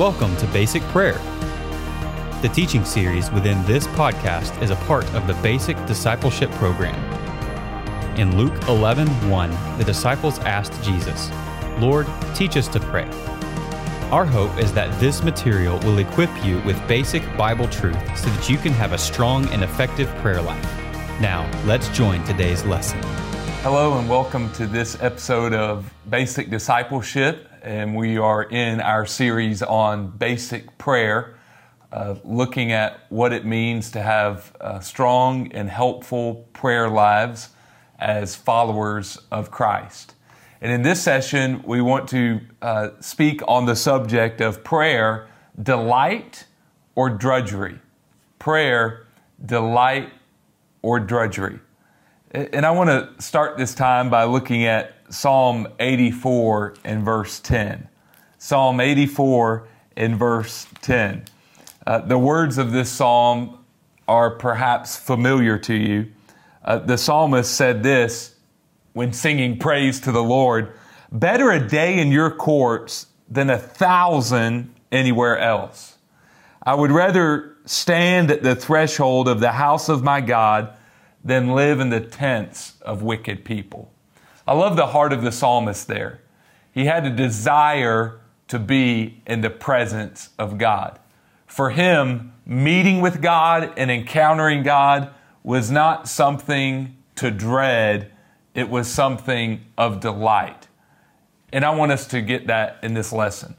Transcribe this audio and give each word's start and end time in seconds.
Welcome 0.00 0.34
to 0.38 0.46
Basic 0.46 0.80
Prayer. 0.84 1.18
The 2.40 2.48
teaching 2.54 2.86
series 2.86 3.30
within 3.32 3.62
this 3.66 3.86
podcast 3.88 4.62
is 4.62 4.70
a 4.70 4.76
part 4.76 5.04
of 5.12 5.26
the 5.26 5.34
Basic 5.42 5.76
Discipleship 5.84 6.50
Program. 6.52 6.98
In 8.18 8.38
Luke 8.38 8.54
11 8.66 9.06
1, 9.28 9.50
the 9.76 9.84
disciples 9.84 10.38
asked 10.38 10.72
Jesus, 10.82 11.30
Lord, 11.80 12.06
teach 12.34 12.56
us 12.56 12.66
to 12.68 12.80
pray. 12.80 13.10
Our 14.10 14.24
hope 14.24 14.56
is 14.56 14.72
that 14.72 14.98
this 15.00 15.22
material 15.22 15.78
will 15.80 15.98
equip 15.98 16.30
you 16.42 16.62
with 16.62 16.88
basic 16.88 17.22
Bible 17.36 17.68
truth 17.68 18.00
so 18.16 18.30
that 18.30 18.48
you 18.48 18.56
can 18.56 18.72
have 18.72 18.94
a 18.94 18.98
strong 18.98 19.44
and 19.48 19.62
effective 19.62 20.08
prayer 20.22 20.40
life. 20.40 20.64
Now, 21.20 21.46
let's 21.66 21.90
join 21.90 22.24
today's 22.24 22.64
lesson. 22.64 23.02
Hello, 23.60 23.98
and 23.98 24.08
welcome 24.08 24.50
to 24.54 24.66
this 24.66 24.96
episode 25.02 25.52
of 25.52 25.92
Basic 26.08 26.48
Discipleship. 26.48 27.49
And 27.62 27.94
we 27.94 28.16
are 28.16 28.42
in 28.42 28.80
our 28.80 29.04
series 29.04 29.62
on 29.62 30.08
basic 30.08 30.78
prayer, 30.78 31.38
uh, 31.92 32.14
looking 32.24 32.72
at 32.72 33.00
what 33.10 33.34
it 33.34 33.44
means 33.44 33.90
to 33.90 34.00
have 34.00 34.56
uh, 34.62 34.80
strong 34.80 35.52
and 35.52 35.68
helpful 35.68 36.48
prayer 36.54 36.88
lives 36.88 37.50
as 37.98 38.34
followers 38.34 39.18
of 39.30 39.50
Christ. 39.50 40.14
And 40.62 40.72
in 40.72 40.80
this 40.80 41.02
session, 41.02 41.62
we 41.66 41.82
want 41.82 42.08
to 42.10 42.40
uh, 42.62 42.90
speak 43.00 43.42
on 43.46 43.66
the 43.66 43.76
subject 43.76 44.40
of 44.40 44.64
prayer, 44.64 45.28
delight 45.62 46.46
or 46.94 47.10
drudgery. 47.10 47.78
Prayer, 48.38 49.06
delight 49.44 50.10
or 50.80 50.98
drudgery. 50.98 51.58
And 52.30 52.64
I 52.64 52.70
want 52.70 52.88
to 52.88 53.22
start 53.22 53.58
this 53.58 53.74
time 53.74 54.08
by 54.08 54.24
looking 54.24 54.64
at 54.64 54.94
Psalm 55.10 55.68
84 55.80 56.74
and 56.84 57.04
verse 57.04 57.40
10. 57.40 57.88
Psalm 58.38 58.80
84 58.80 59.68
and 59.96 60.16
verse 60.16 60.66
10. 60.82 61.24
Uh, 61.86 61.98
the 61.98 62.18
words 62.18 62.58
of 62.58 62.72
this 62.72 62.90
psalm 62.90 63.58
are 64.06 64.30
perhaps 64.30 64.96
familiar 64.96 65.58
to 65.58 65.74
you. 65.74 66.10
Uh, 66.64 66.78
the 66.78 66.96
psalmist 66.96 67.52
said 67.54 67.82
this 67.82 68.36
when 68.92 69.12
singing 69.12 69.58
praise 69.58 70.00
to 70.00 70.12
the 70.12 70.22
Lord 70.22 70.72
Better 71.12 71.50
a 71.50 71.66
day 71.66 71.98
in 71.98 72.12
your 72.12 72.30
courts 72.30 73.06
than 73.28 73.50
a 73.50 73.58
thousand 73.58 74.72
anywhere 74.92 75.38
else. 75.38 75.98
I 76.62 76.74
would 76.74 76.92
rather 76.92 77.56
stand 77.64 78.30
at 78.30 78.44
the 78.44 78.54
threshold 78.54 79.26
of 79.26 79.40
the 79.40 79.52
house 79.52 79.88
of 79.88 80.04
my 80.04 80.20
God 80.20 80.72
than 81.24 81.54
live 81.54 81.80
in 81.80 81.90
the 81.90 82.00
tents 82.00 82.74
of 82.82 83.02
wicked 83.02 83.44
people. 83.44 83.92
I 84.50 84.54
love 84.54 84.74
the 84.74 84.88
heart 84.88 85.12
of 85.12 85.22
the 85.22 85.30
psalmist 85.30 85.86
there. 85.86 86.22
He 86.72 86.86
had 86.86 87.06
a 87.06 87.10
desire 87.10 88.18
to 88.48 88.58
be 88.58 89.22
in 89.24 89.42
the 89.42 89.48
presence 89.48 90.30
of 90.40 90.58
God. 90.58 90.98
For 91.46 91.70
him, 91.70 92.32
meeting 92.44 93.00
with 93.00 93.22
God 93.22 93.72
and 93.76 93.92
encountering 93.92 94.64
God 94.64 95.10
was 95.44 95.70
not 95.70 96.08
something 96.08 96.96
to 97.14 97.30
dread, 97.30 98.10
it 98.52 98.68
was 98.68 98.88
something 98.88 99.64
of 99.78 100.00
delight. 100.00 100.66
And 101.52 101.64
I 101.64 101.70
want 101.70 101.92
us 101.92 102.08
to 102.08 102.20
get 102.20 102.48
that 102.48 102.78
in 102.82 102.94
this 102.94 103.12
lesson. 103.12 103.54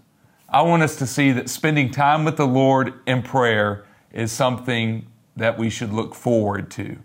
I 0.49 0.61
want 0.63 0.83
us 0.83 0.97
to 0.97 1.07
see 1.07 1.31
that 1.31 1.49
spending 1.49 1.91
time 1.91 2.25
with 2.25 2.35
the 2.35 2.45
Lord 2.45 2.95
in 3.07 3.21
prayer 3.21 3.85
is 4.11 4.33
something 4.33 5.07
that 5.37 5.57
we 5.57 5.69
should 5.69 5.93
look 5.93 6.13
forward 6.13 6.69
to, 6.71 6.97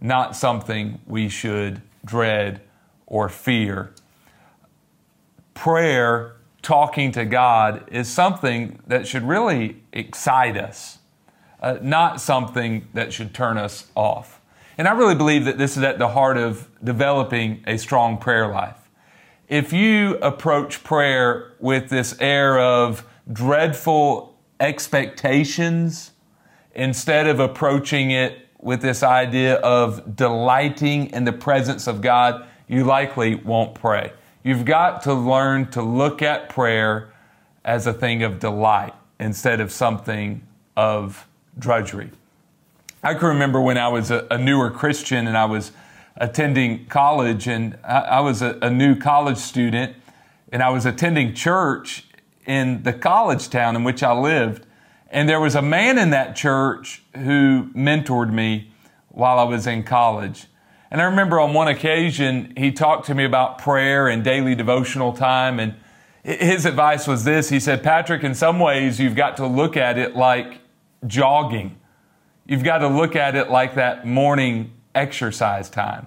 not 0.00 0.34
something 0.34 1.00
we 1.06 1.28
should 1.28 1.82
dread 2.04 2.62
or 3.06 3.28
fear. 3.28 3.92
Prayer, 5.54 6.36
talking 6.62 7.12
to 7.12 7.24
God, 7.24 7.88
is 7.90 8.08
something 8.08 8.80
that 8.86 9.06
should 9.06 9.22
really 9.22 9.82
excite 9.92 10.56
us, 10.56 10.98
uh, 11.60 11.78
not 11.80 12.20
something 12.20 12.86
that 12.92 13.12
should 13.12 13.32
turn 13.32 13.56
us 13.56 13.86
off. 13.94 14.40
And 14.78 14.86
I 14.86 14.92
really 14.92 15.14
believe 15.14 15.46
that 15.46 15.56
this 15.56 15.76
is 15.76 15.82
at 15.82 15.98
the 15.98 16.08
heart 16.08 16.36
of 16.36 16.68
developing 16.84 17.62
a 17.66 17.78
strong 17.78 18.18
prayer 18.18 18.48
life. 18.48 18.90
If 19.48 19.72
you 19.72 20.16
approach 20.18 20.84
prayer 20.84 21.52
with 21.60 21.88
this 21.88 22.16
air 22.20 22.58
of 22.58 23.06
dreadful 23.32 24.36
expectations 24.60 26.10
instead 26.74 27.26
of 27.26 27.40
approaching 27.40 28.10
it 28.10 28.48
with 28.58 28.82
this 28.82 29.02
idea 29.02 29.54
of 29.56 30.16
delighting 30.16 31.06
in 31.10 31.24
the 31.24 31.32
presence 31.32 31.86
of 31.86 32.00
God, 32.00 32.46
you 32.68 32.84
likely 32.84 33.34
won't 33.34 33.74
pray. 33.74 34.12
You've 34.42 34.64
got 34.64 35.02
to 35.02 35.14
learn 35.14 35.70
to 35.72 35.82
look 35.82 36.22
at 36.22 36.48
prayer 36.48 37.12
as 37.64 37.86
a 37.86 37.92
thing 37.92 38.22
of 38.22 38.38
delight 38.38 38.94
instead 39.18 39.60
of 39.60 39.72
something 39.72 40.46
of 40.76 41.26
drudgery. 41.58 42.10
I 43.02 43.14
can 43.14 43.28
remember 43.28 43.60
when 43.60 43.78
I 43.78 43.88
was 43.88 44.10
a, 44.10 44.26
a 44.30 44.38
newer 44.38 44.70
Christian 44.70 45.26
and 45.26 45.36
I 45.36 45.44
was 45.44 45.72
attending 46.16 46.86
college, 46.86 47.46
and 47.46 47.78
I, 47.84 47.98
I 48.00 48.20
was 48.20 48.42
a, 48.42 48.58
a 48.62 48.70
new 48.70 48.96
college 48.96 49.38
student, 49.38 49.94
and 50.50 50.62
I 50.62 50.70
was 50.70 50.86
attending 50.86 51.34
church 51.34 52.06
in 52.46 52.82
the 52.84 52.92
college 52.92 53.50
town 53.50 53.76
in 53.76 53.84
which 53.84 54.02
I 54.02 54.12
lived. 54.12 54.64
And 55.10 55.28
there 55.28 55.40
was 55.40 55.54
a 55.54 55.62
man 55.62 55.98
in 55.98 56.10
that 56.10 56.36
church 56.36 57.02
who 57.14 57.70
mentored 57.74 58.32
me 58.32 58.70
while 59.08 59.38
I 59.38 59.44
was 59.44 59.66
in 59.66 59.82
college. 59.82 60.46
And 60.90 61.00
I 61.00 61.04
remember 61.04 61.40
on 61.40 61.52
one 61.52 61.68
occasion, 61.68 62.52
he 62.56 62.70
talked 62.72 63.06
to 63.06 63.14
me 63.14 63.24
about 63.24 63.58
prayer 63.58 64.08
and 64.08 64.22
daily 64.22 64.54
devotional 64.54 65.12
time. 65.12 65.58
And 65.58 65.74
his 66.22 66.64
advice 66.64 67.06
was 67.06 67.24
this 67.24 67.48
He 67.48 67.60
said, 67.60 67.82
Patrick, 67.82 68.22
in 68.22 68.34
some 68.34 68.58
ways, 68.58 69.00
you've 69.00 69.16
got 69.16 69.36
to 69.38 69.46
look 69.46 69.76
at 69.76 69.98
it 69.98 70.16
like 70.16 70.60
jogging. 71.06 71.78
You've 72.46 72.64
got 72.64 72.78
to 72.78 72.88
look 72.88 73.16
at 73.16 73.34
it 73.34 73.50
like 73.50 73.74
that 73.74 74.06
morning 74.06 74.72
exercise 74.94 75.68
time. 75.68 76.06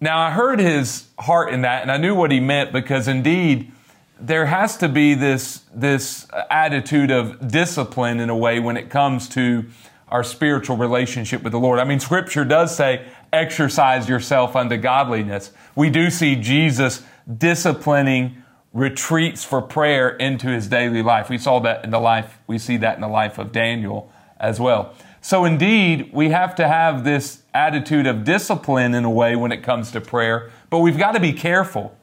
Now, 0.00 0.18
I 0.18 0.30
heard 0.30 0.58
his 0.58 1.06
heart 1.18 1.54
in 1.54 1.62
that, 1.62 1.82
and 1.82 1.90
I 1.90 1.96
knew 1.96 2.14
what 2.14 2.32
he 2.32 2.40
meant 2.40 2.72
because 2.72 3.06
indeed, 3.08 3.70
there 4.18 4.46
has 4.46 4.76
to 4.78 4.88
be 4.88 5.14
this, 5.14 5.62
this 5.74 6.26
attitude 6.50 7.10
of 7.10 7.48
discipline 7.48 8.20
in 8.20 8.28
a 8.28 8.36
way 8.36 8.60
when 8.60 8.76
it 8.76 8.90
comes 8.90 9.28
to 9.30 9.64
our 10.08 10.22
spiritual 10.22 10.76
relationship 10.76 11.42
with 11.42 11.52
the 11.52 11.58
Lord. 11.58 11.78
I 11.78 11.84
mean, 11.84 11.98
scripture 11.98 12.44
does 12.44 12.76
say, 12.76 13.06
exercise 13.32 14.08
yourself 14.08 14.54
unto 14.54 14.76
godliness. 14.76 15.52
We 15.74 15.90
do 15.90 16.10
see 16.10 16.36
Jesus 16.36 17.02
disciplining 17.38 18.42
retreats 18.72 19.44
for 19.44 19.62
prayer 19.62 20.10
into 20.10 20.48
his 20.48 20.66
daily 20.66 21.02
life. 21.02 21.28
We 21.28 21.38
saw 21.38 21.60
that 21.60 21.84
in 21.84 21.90
the 21.90 21.98
life, 21.98 22.38
we 22.46 22.58
see 22.58 22.76
that 22.78 22.94
in 22.96 23.00
the 23.00 23.08
life 23.08 23.38
of 23.38 23.52
Daniel 23.52 24.10
as 24.38 24.58
well. 24.58 24.94
So, 25.20 25.44
indeed, 25.44 26.10
we 26.12 26.30
have 26.30 26.54
to 26.56 26.66
have 26.66 27.04
this 27.04 27.42
attitude 27.54 28.06
of 28.06 28.24
discipline 28.24 28.94
in 28.94 29.04
a 29.04 29.10
way 29.10 29.36
when 29.36 29.52
it 29.52 29.62
comes 29.62 29.92
to 29.92 30.00
prayer, 30.00 30.50
but 30.68 30.78
we've 30.78 30.98
got 30.98 31.12
to 31.12 31.20
be 31.20 31.32
careful. 31.32 31.96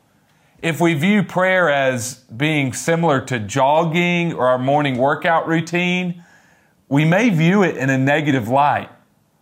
If 0.61 0.79
we 0.79 0.93
view 0.93 1.23
prayer 1.23 1.69
as 1.69 2.15
being 2.15 2.71
similar 2.73 3.19
to 3.21 3.39
jogging 3.39 4.33
or 4.33 4.47
our 4.47 4.57
morning 4.57 4.97
workout 4.97 5.47
routine, 5.47 6.23
we 6.87 7.03
may 7.03 7.29
view 7.29 7.63
it 7.63 7.77
in 7.77 7.89
a 7.89 7.97
negative 7.97 8.47
light. 8.47 8.89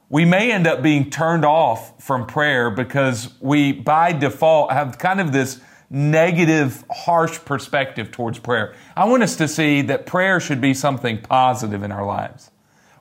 We 0.10 0.24
may 0.24 0.52
end 0.52 0.68
up 0.68 0.82
being 0.82 1.10
turned 1.10 1.44
off 1.44 2.02
from 2.02 2.26
prayer 2.26 2.70
because 2.70 3.34
we, 3.42 3.74
by 3.74 4.14
default, 4.14 4.72
have 4.72 4.98
kind 4.98 5.20
of 5.20 5.34
this 5.34 5.60
negative, 5.90 6.84
harsh 6.90 7.40
perspective 7.44 8.12
towards 8.12 8.40
prayer. 8.40 8.74
I 8.96 9.06
want 9.06 9.24
us 9.24 9.36
to 9.38 9.48
see 9.48 9.82
that 9.84 10.06
prayer 10.06 10.40
should 10.40 10.62
be 10.62 10.74
something 10.74 11.22
positive 11.22 11.84
in 11.84 11.92
our 11.92 12.06
lives. 12.06 12.52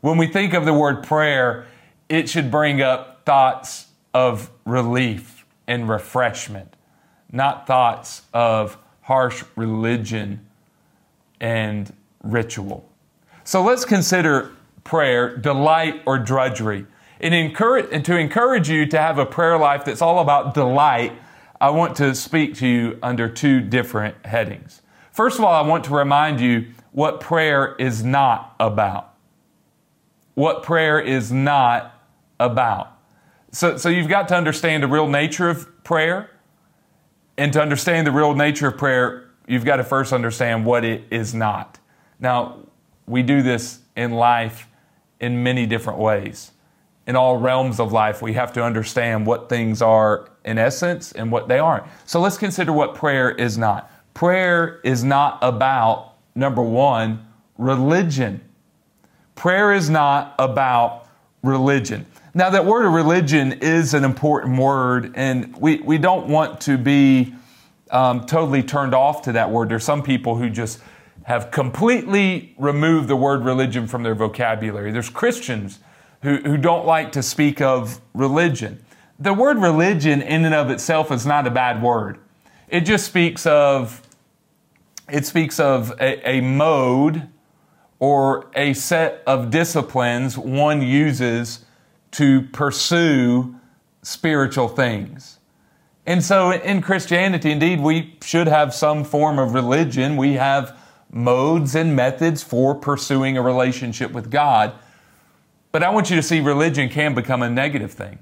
When 0.00 0.18
we 0.18 0.26
think 0.26 0.52
of 0.52 0.64
the 0.64 0.74
word 0.74 1.04
prayer, 1.04 1.66
it 2.08 2.28
should 2.28 2.50
bring 2.50 2.82
up 2.82 3.24
thoughts 3.24 3.88
of 4.12 4.50
relief 4.64 5.44
and 5.66 5.88
refreshment, 5.88 6.76
not 7.30 7.66
thoughts 7.66 8.22
of 8.32 8.78
harsh 9.02 9.44
religion 9.56 10.46
and 11.40 11.92
ritual. 12.22 12.88
So 13.44 13.62
let's 13.62 13.84
consider 13.84 14.52
prayer 14.84 15.36
delight 15.36 16.02
or 16.06 16.18
drudgery. 16.18 16.86
And, 17.20 17.34
encourage, 17.34 17.86
and 17.92 18.04
to 18.04 18.16
encourage 18.16 18.68
you 18.68 18.86
to 18.86 18.98
have 18.98 19.18
a 19.18 19.26
prayer 19.26 19.58
life 19.58 19.84
that's 19.84 20.02
all 20.02 20.20
about 20.20 20.54
delight, 20.54 21.12
I 21.60 21.70
want 21.70 21.96
to 21.96 22.14
speak 22.14 22.54
to 22.56 22.66
you 22.66 22.98
under 23.02 23.28
two 23.28 23.60
different 23.60 24.26
headings. 24.26 24.82
First 25.12 25.38
of 25.38 25.44
all, 25.44 25.52
I 25.52 25.66
want 25.66 25.84
to 25.84 25.94
remind 25.94 26.40
you 26.40 26.68
what 26.92 27.20
prayer 27.20 27.74
is 27.78 28.04
not 28.04 28.54
about 28.60 29.16
what 30.36 30.62
prayer 30.62 31.00
is 31.00 31.32
not 31.32 31.98
about. 32.38 32.92
So, 33.52 33.78
so 33.78 33.88
you've 33.88 34.08
got 34.08 34.28
to 34.28 34.36
understand 34.36 34.82
the 34.82 34.86
real 34.86 35.08
nature 35.08 35.48
of 35.48 35.82
prayer. 35.82 36.30
And 37.38 37.52
to 37.54 37.60
understand 37.60 38.06
the 38.06 38.12
real 38.12 38.34
nature 38.34 38.68
of 38.68 38.76
prayer, 38.76 39.30
you've 39.48 39.64
got 39.64 39.76
to 39.76 39.84
first 39.84 40.12
understand 40.12 40.64
what 40.64 40.84
it 40.84 41.04
is 41.10 41.34
not. 41.34 41.78
Now, 42.20 42.58
we 43.06 43.22
do 43.22 43.42
this 43.42 43.80
in 43.96 44.12
life 44.12 44.68
in 45.20 45.42
many 45.42 45.64
different 45.64 45.98
ways. 45.98 46.52
In 47.06 47.14
all 47.14 47.36
realms 47.36 47.78
of 47.78 47.92
life, 47.92 48.20
we 48.20 48.32
have 48.32 48.52
to 48.54 48.64
understand 48.64 49.26
what 49.26 49.48
things 49.48 49.80
are 49.80 50.28
in 50.44 50.58
essence 50.58 51.12
and 51.12 51.30
what 51.30 51.48
they 51.48 51.58
aren't. 51.58 51.84
So 52.04 52.20
let's 52.20 52.36
consider 52.36 52.72
what 52.72 52.94
prayer 52.94 53.30
is 53.30 53.56
not. 53.56 53.90
Prayer 54.14 54.80
is 54.82 55.04
not 55.04 55.38
about 55.42 56.14
number 56.34 56.62
one, 56.62 57.26
religion. 57.58 58.40
Prayer 59.34 59.72
is 59.72 59.88
not 59.88 60.34
about 60.38 61.06
religion. 61.42 62.06
Now, 62.34 62.50
that 62.50 62.66
word 62.66 62.86
of 62.86 62.92
religion 62.92 63.52
is 63.52 63.94
an 63.94 64.04
important 64.04 64.58
word, 64.58 65.12
and 65.14 65.56
we, 65.56 65.78
we 65.78 65.98
don't 65.98 66.28
want 66.28 66.60
to 66.62 66.76
be 66.76 67.34
um, 67.90 68.26
totally 68.26 68.62
turned 68.62 68.94
off 68.94 69.22
to 69.22 69.32
that 69.32 69.50
word. 69.50 69.68
There's 69.68 69.84
some 69.84 70.02
people 70.02 70.36
who 70.36 70.50
just 70.50 70.80
have 71.24 71.50
completely 71.50 72.54
removed 72.58 73.08
the 73.08 73.16
word 73.16 73.44
religion 73.44 73.86
from 73.86 74.02
their 74.02 74.14
vocabulary. 74.14 74.92
There's 74.92 75.08
Christians 75.08 75.78
who, 76.22 76.36
who 76.38 76.56
don't 76.56 76.86
like 76.86 77.12
to 77.12 77.22
speak 77.22 77.60
of 77.60 78.00
religion. 78.14 78.84
The 79.18 79.32
word 79.32 79.58
religion, 79.58 80.20
in 80.20 80.44
and 80.44 80.54
of 80.54 80.70
itself, 80.70 81.10
is 81.10 81.24
not 81.24 81.46
a 81.46 81.50
bad 81.50 81.82
word. 81.82 82.18
It 82.68 82.80
just 82.80 83.06
speaks 83.06 83.46
of 83.46 84.02
it 85.08 85.24
speaks 85.24 85.60
of 85.60 85.92
a, 86.00 86.28
a 86.28 86.40
mode 86.40 87.28
or 87.98 88.50
a 88.54 88.72
set 88.74 89.22
of 89.26 89.50
disciplines 89.50 90.36
one 90.36 90.82
uses 90.82 91.64
to 92.10 92.42
pursue 92.42 93.54
spiritual 94.02 94.68
things. 94.68 95.38
And 96.06 96.22
so 96.24 96.50
in 96.52 96.82
Christianity, 96.82 97.50
indeed, 97.50 97.80
we 97.80 98.16
should 98.22 98.46
have 98.46 98.74
some 98.74 99.04
form 99.04 99.38
of 99.38 99.54
religion. 99.54 100.16
We 100.16 100.34
have 100.34 100.78
modes 101.10 101.74
and 101.74 101.96
methods 101.96 102.42
for 102.42 102.74
pursuing 102.74 103.36
a 103.36 103.42
relationship 103.42 104.12
with 104.12 104.30
God. 104.30 104.72
But 105.76 105.82
I 105.82 105.90
want 105.90 106.08
you 106.08 106.16
to 106.16 106.22
see 106.22 106.40
religion 106.40 106.88
can 106.88 107.14
become 107.14 107.42
a 107.42 107.50
negative 107.50 107.92
thing. 107.92 108.18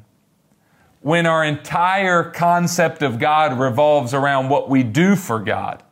When 1.02 1.24
our 1.24 1.44
entire 1.44 2.24
concept 2.24 3.00
of 3.00 3.20
God 3.20 3.60
revolves 3.60 4.12
around 4.12 4.48
what 4.48 4.68
we 4.68 4.82
do 4.82 5.14
for 5.14 5.38
God, 5.38 5.84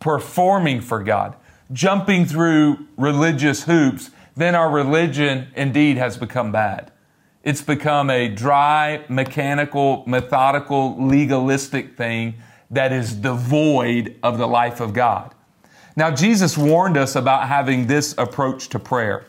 performing 0.00 0.80
for 0.80 1.04
God, 1.04 1.36
jumping 1.70 2.24
through 2.24 2.86
religious 2.96 3.64
hoops, 3.64 4.10
then 4.36 4.54
our 4.54 4.70
religion 4.70 5.48
indeed 5.54 5.98
has 5.98 6.16
become 6.16 6.50
bad. 6.50 6.90
It's 7.42 7.60
become 7.60 8.08
a 8.08 8.28
dry, 8.28 9.04
mechanical, 9.10 10.04
methodical, 10.06 10.96
legalistic 10.96 11.94
thing 11.98 12.36
that 12.70 12.90
is 12.90 13.12
devoid 13.12 14.16
of 14.22 14.38
the 14.38 14.48
life 14.48 14.80
of 14.80 14.94
God. 14.94 15.34
Now, 15.94 16.10
Jesus 16.10 16.56
warned 16.56 16.96
us 16.96 17.14
about 17.14 17.48
having 17.48 17.86
this 17.86 18.14
approach 18.16 18.70
to 18.70 18.78
prayer. 18.78 19.26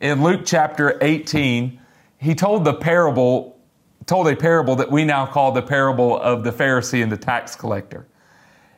In 0.00 0.22
Luke 0.22 0.42
chapter 0.46 0.96
18, 1.02 1.78
he 2.16 2.34
told 2.34 2.64
the 2.64 2.72
parable, 2.72 3.60
told 4.06 4.28
a 4.28 4.36
parable 4.36 4.76
that 4.76 4.90
we 4.90 5.04
now 5.04 5.26
call 5.26 5.52
the 5.52 5.60
parable 5.60 6.18
of 6.18 6.42
the 6.42 6.52
Pharisee 6.52 7.02
and 7.02 7.12
the 7.12 7.18
tax 7.18 7.54
collector. 7.54 8.06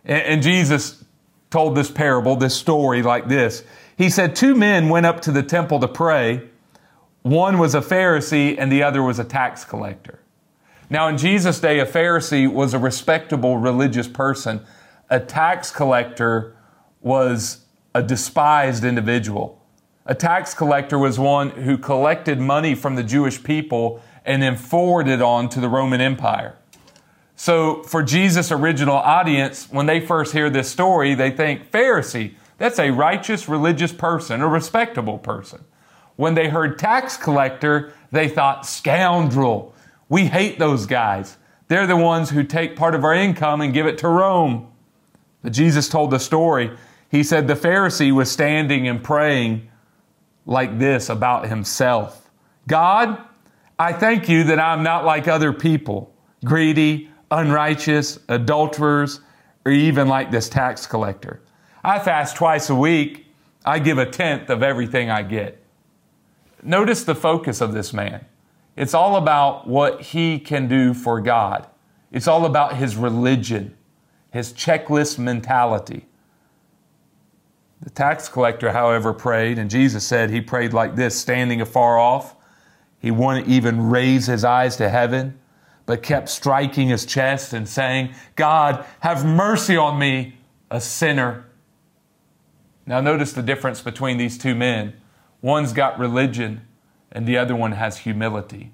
And, 0.04 0.42
Jesus 0.42 1.04
told 1.50 1.76
this 1.76 1.88
parable, 1.88 2.34
this 2.34 2.56
story 2.56 3.02
like 3.02 3.28
this. 3.28 3.62
He 3.96 4.10
said, 4.10 4.34
Two 4.34 4.56
men 4.56 4.88
went 4.88 5.06
up 5.06 5.20
to 5.22 5.30
the 5.30 5.44
temple 5.44 5.78
to 5.78 5.86
pray. 5.86 6.48
One 7.22 7.58
was 7.58 7.76
a 7.76 7.80
Pharisee 7.80 8.56
and 8.58 8.72
the 8.72 8.82
other 8.82 9.00
was 9.00 9.20
a 9.20 9.24
tax 9.24 9.64
collector. 9.64 10.18
Now, 10.90 11.06
in 11.06 11.18
Jesus' 11.18 11.60
day, 11.60 11.78
a 11.78 11.86
Pharisee 11.86 12.52
was 12.52 12.74
a 12.74 12.80
respectable 12.80 13.58
religious 13.58 14.08
person. 14.08 14.66
A 15.08 15.20
tax 15.20 15.70
collector 15.70 16.56
was 17.00 17.64
a 17.94 18.02
despised 18.02 18.82
individual. 18.82 19.61
A 20.04 20.14
tax 20.14 20.52
collector 20.52 20.98
was 20.98 21.18
one 21.18 21.50
who 21.50 21.78
collected 21.78 22.40
money 22.40 22.74
from 22.74 22.96
the 22.96 23.04
Jewish 23.04 23.42
people 23.42 24.02
and 24.24 24.42
then 24.42 24.56
forwarded 24.56 25.14
it 25.14 25.22
on 25.22 25.48
to 25.50 25.60
the 25.60 25.68
Roman 25.68 26.00
Empire. 26.00 26.56
So, 27.36 27.82
for 27.84 28.02
Jesus' 28.02 28.52
original 28.52 28.96
audience, 28.96 29.68
when 29.70 29.86
they 29.86 30.00
first 30.00 30.32
hear 30.32 30.50
this 30.50 30.70
story, 30.70 31.14
they 31.14 31.30
think 31.30 31.70
Pharisee, 31.70 32.34
that's 32.58 32.78
a 32.78 32.90
righteous 32.90 33.48
religious 33.48 33.92
person, 33.92 34.40
a 34.40 34.48
respectable 34.48 35.18
person. 35.18 35.64
When 36.16 36.34
they 36.34 36.48
heard 36.48 36.78
tax 36.78 37.16
collector, 37.16 37.92
they 38.10 38.28
thought 38.28 38.66
scoundrel. 38.66 39.74
We 40.08 40.26
hate 40.26 40.58
those 40.58 40.86
guys. 40.86 41.36
They're 41.68 41.86
the 41.86 41.96
ones 41.96 42.30
who 42.30 42.44
take 42.44 42.76
part 42.76 42.94
of 42.94 43.02
our 43.02 43.14
income 43.14 43.60
and 43.60 43.72
give 43.72 43.86
it 43.86 43.98
to 43.98 44.08
Rome. 44.08 44.70
But 45.42 45.52
Jesus 45.52 45.88
told 45.88 46.10
the 46.10 46.18
story. 46.18 46.70
He 47.08 47.22
said 47.22 47.48
the 47.48 47.54
Pharisee 47.54 48.12
was 48.12 48.30
standing 48.30 48.86
and 48.86 49.02
praying 49.02 49.68
like 50.46 50.78
this 50.78 51.08
about 51.08 51.48
himself 51.48 52.22
God, 52.66 53.18
I 53.78 53.92
thank 53.92 54.28
you 54.28 54.44
that 54.44 54.60
I'm 54.60 54.82
not 54.82 55.04
like 55.04 55.26
other 55.26 55.52
people, 55.52 56.14
greedy, 56.44 57.10
unrighteous, 57.30 58.20
adulterers, 58.28 59.20
or 59.64 59.72
even 59.72 60.08
like 60.08 60.30
this 60.30 60.48
tax 60.48 60.86
collector. 60.86 61.42
I 61.82 61.98
fast 61.98 62.36
twice 62.36 62.70
a 62.70 62.74
week. 62.74 63.26
I 63.64 63.78
give 63.78 63.98
a 63.98 64.06
tenth 64.06 64.50
of 64.50 64.62
everything 64.62 65.10
I 65.10 65.22
get. 65.22 65.62
Notice 66.62 67.04
the 67.04 67.14
focus 67.14 67.60
of 67.60 67.72
this 67.72 67.92
man. 67.92 68.24
It's 68.76 68.94
all 68.94 69.16
about 69.16 69.66
what 69.66 70.00
he 70.00 70.38
can 70.38 70.68
do 70.68 70.94
for 70.94 71.20
God. 71.20 71.66
It's 72.12 72.28
all 72.28 72.46
about 72.46 72.76
his 72.76 72.96
religion, 72.96 73.76
his 74.30 74.52
checklist 74.52 75.18
mentality. 75.18 76.06
The 77.82 77.90
tax 77.90 78.28
collector, 78.28 78.70
however, 78.70 79.12
prayed, 79.12 79.58
and 79.58 79.68
Jesus 79.68 80.06
said 80.06 80.30
he 80.30 80.40
prayed 80.40 80.72
like 80.72 80.94
this, 80.94 81.18
standing 81.18 81.60
afar 81.60 81.98
off. 81.98 82.36
He 83.00 83.10
wouldn't 83.10 83.48
even 83.48 83.90
raise 83.90 84.26
his 84.26 84.44
eyes 84.44 84.76
to 84.76 84.88
heaven, 84.88 85.38
but 85.84 86.02
kept 86.02 86.28
striking 86.28 86.88
his 86.88 87.04
chest 87.04 87.52
and 87.52 87.68
saying, 87.68 88.14
God, 88.36 88.84
have 89.00 89.24
mercy 89.24 89.76
on 89.76 89.98
me, 89.98 90.36
a 90.70 90.80
sinner. 90.80 91.44
Now, 92.86 93.00
notice 93.00 93.32
the 93.32 93.42
difference 93.42 93.80
between 93.80 94.16
these 94.16 94.38
two 94.38 94.54
men. 94.54 94.94
One's 95.40 95.72
got 95.72 95.98
religion, 95.98 96.62
and 97.10 97.26
the 97.26 97.36
other 97.36 97.56
one 97.56 97.72
has 97.72 97.98
humility. 97.98 98.72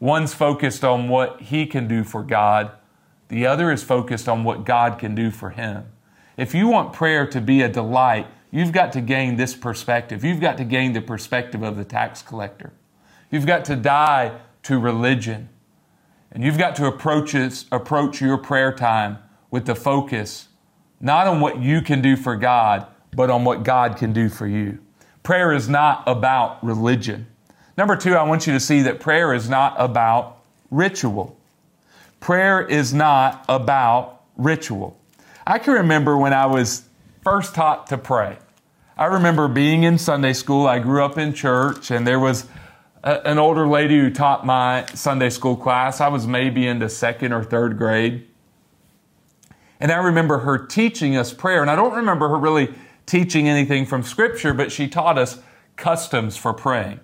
One's 0.00 0.32
focused 0.32 0.82
on 0.82 1.10
what 1.10 1.42
he 1.42 1.66
can 1.66 1.86
do 1.86 2.04
for 2.04 2.22
God, 2.22 2.72
the 3.28 3.46
other 3.46 3.70
is 3.70 3.82
focused 3.82 4.28
on 4.28 4.44
what 4.44 4.64
God 4.64 4.98
can 4.98 5.14
do 5.14 5.30
for 5.30 5.50
him. 5.50 5.84
If 6.36 6.54
you 6.54 6.68
want 6.68 6.92
prayer 6.92 7.26
to 7.26 7.40
be 7.40 7.60
a 7.60 7.68
delight, 7.68 8.28
You've 8.50 8.72
got 8.72 8.92
to 8.92 9.00
gain 9.00 9.36
this 9.36 9.54
perspective. 9.54 10.24
You've 10.24 10.40
got 10.40 10.56
to 10.58 10.64
gain 10.64 10.92
the 10.92 11.00
perspective 11.00 11.62
of 11.62 11.76
the 11.76 11.84
tax 11.84 12.22
collector. 12.22 12.72
You've 13.30 13.46
got 13.46 13.64
to 13.66 13.76
die 13.76 14.38
to 14.64 14.78
religion. 14.78 15.48
And 16.32 16.44
you've 16.44 16.58
got 16.58 16.76
to 16.76 16.86
approach, 16.86 17.34
it, 17.34 17.64
approach 17.72 18.20
your 18.20 18.38
prayer 18.38 18.72
time 18.72 19.18
with 19.50 19.66
the 19.66 19.74
focus 19.74 20.48
not 21.00 21.26
on 21.26 21.40
what 21.40 21.60
you 21.60 21.82
can 21.82 22.00
do 22.00 22.16
for 22.16 22.36
God, 22.36 22.86
but 23.14 23.30
on 23.30 23.44
what 23.44 23.62
God 23.62 23.96
can 23.96 24.12
do 24.12 24.28
for 24.28 24.46
you. 24.46 24.78
Prayer 25.22 25.52
is 25.52 25.68
not 25.68 26.02
about 26.06 26.62
religion. 26.64 27.26
Number 27.76 27.96
two, 27.96 28.14
I 28.14 28.22
want 28.22 28.46
you 28.46 28.52
to 28.54 28.60
see 28.60 28.82
that 28.82 29.00
prayer 29.00 29.34
is 29.34 29.48
not 29.48 29.74
about 29.78 30.38
ritual. 30.70 31.36
Prayer 32.20 32.62
is 32.62 32.94
not 32.94 33.44
about 33.48 34.22
ritual. 34.36 34.98
I 35.46 35.58
can 35.58 35.74
remember 35.74 36.16
when 36.16 36.32
I 36.32 36.46
was 36.46 36.85
first 37.26 37.56
taught 37.56 37.88
to 37.88 37.98
pray. 37.98 38.38
I 38.96 39.06
remember 39.06 39.48
being 39.48 39.82
in 39.82 39.98
Sunday 39.98 40.32
school. 40.32 40.68
I 40.68 40.78
grew 40.78 41.04
up 41.04 41.18
in 41.18 41.34
church, 41.34 41.90
and 41.90 42.06
there 42.06 42.20
was 42.20 42.46
a, 43.02 43.26
an 43.26 43.36
older 43.36 43.66
lady 43.66 43.98
who 43.98 44.10
taught 44.10 44.46
my 44.46 44.86
Sunday 44.94 45.30
school 45.30 45.56
class. 45.56 46.00
I 46.00 46.06
was 46.06 46.24
maybe 46.24 46.68
into 46.68 46.88
second 46.88 47.32
or 47.32 47.42
third 47.42 47.78
grade. 47.78 48.28
And 49.80 49.90
I 49.90 49.96
remember 49.96 50.38
her 50.38 50.56
teaching 50.56 51.16
us 51.16 51.32
prayer. 51.32 51.62
And 51.62 51.68
I 51.68 51.74
don't 51.74 51.94
remember 51.94 52.28
her 52.28 52.38
really 52.38 52.72
teaching 53.06 53.48
anything 53.48 53.86
from 53.86 54.04
Scripture, 54.04 54.54
but 54.54 54.70
she 54.70 54.86
taught 54.86 55.18
us 55.18 55.40
customs 55.74 56.36
for 56.36 56.52
praying. 56.52 57.00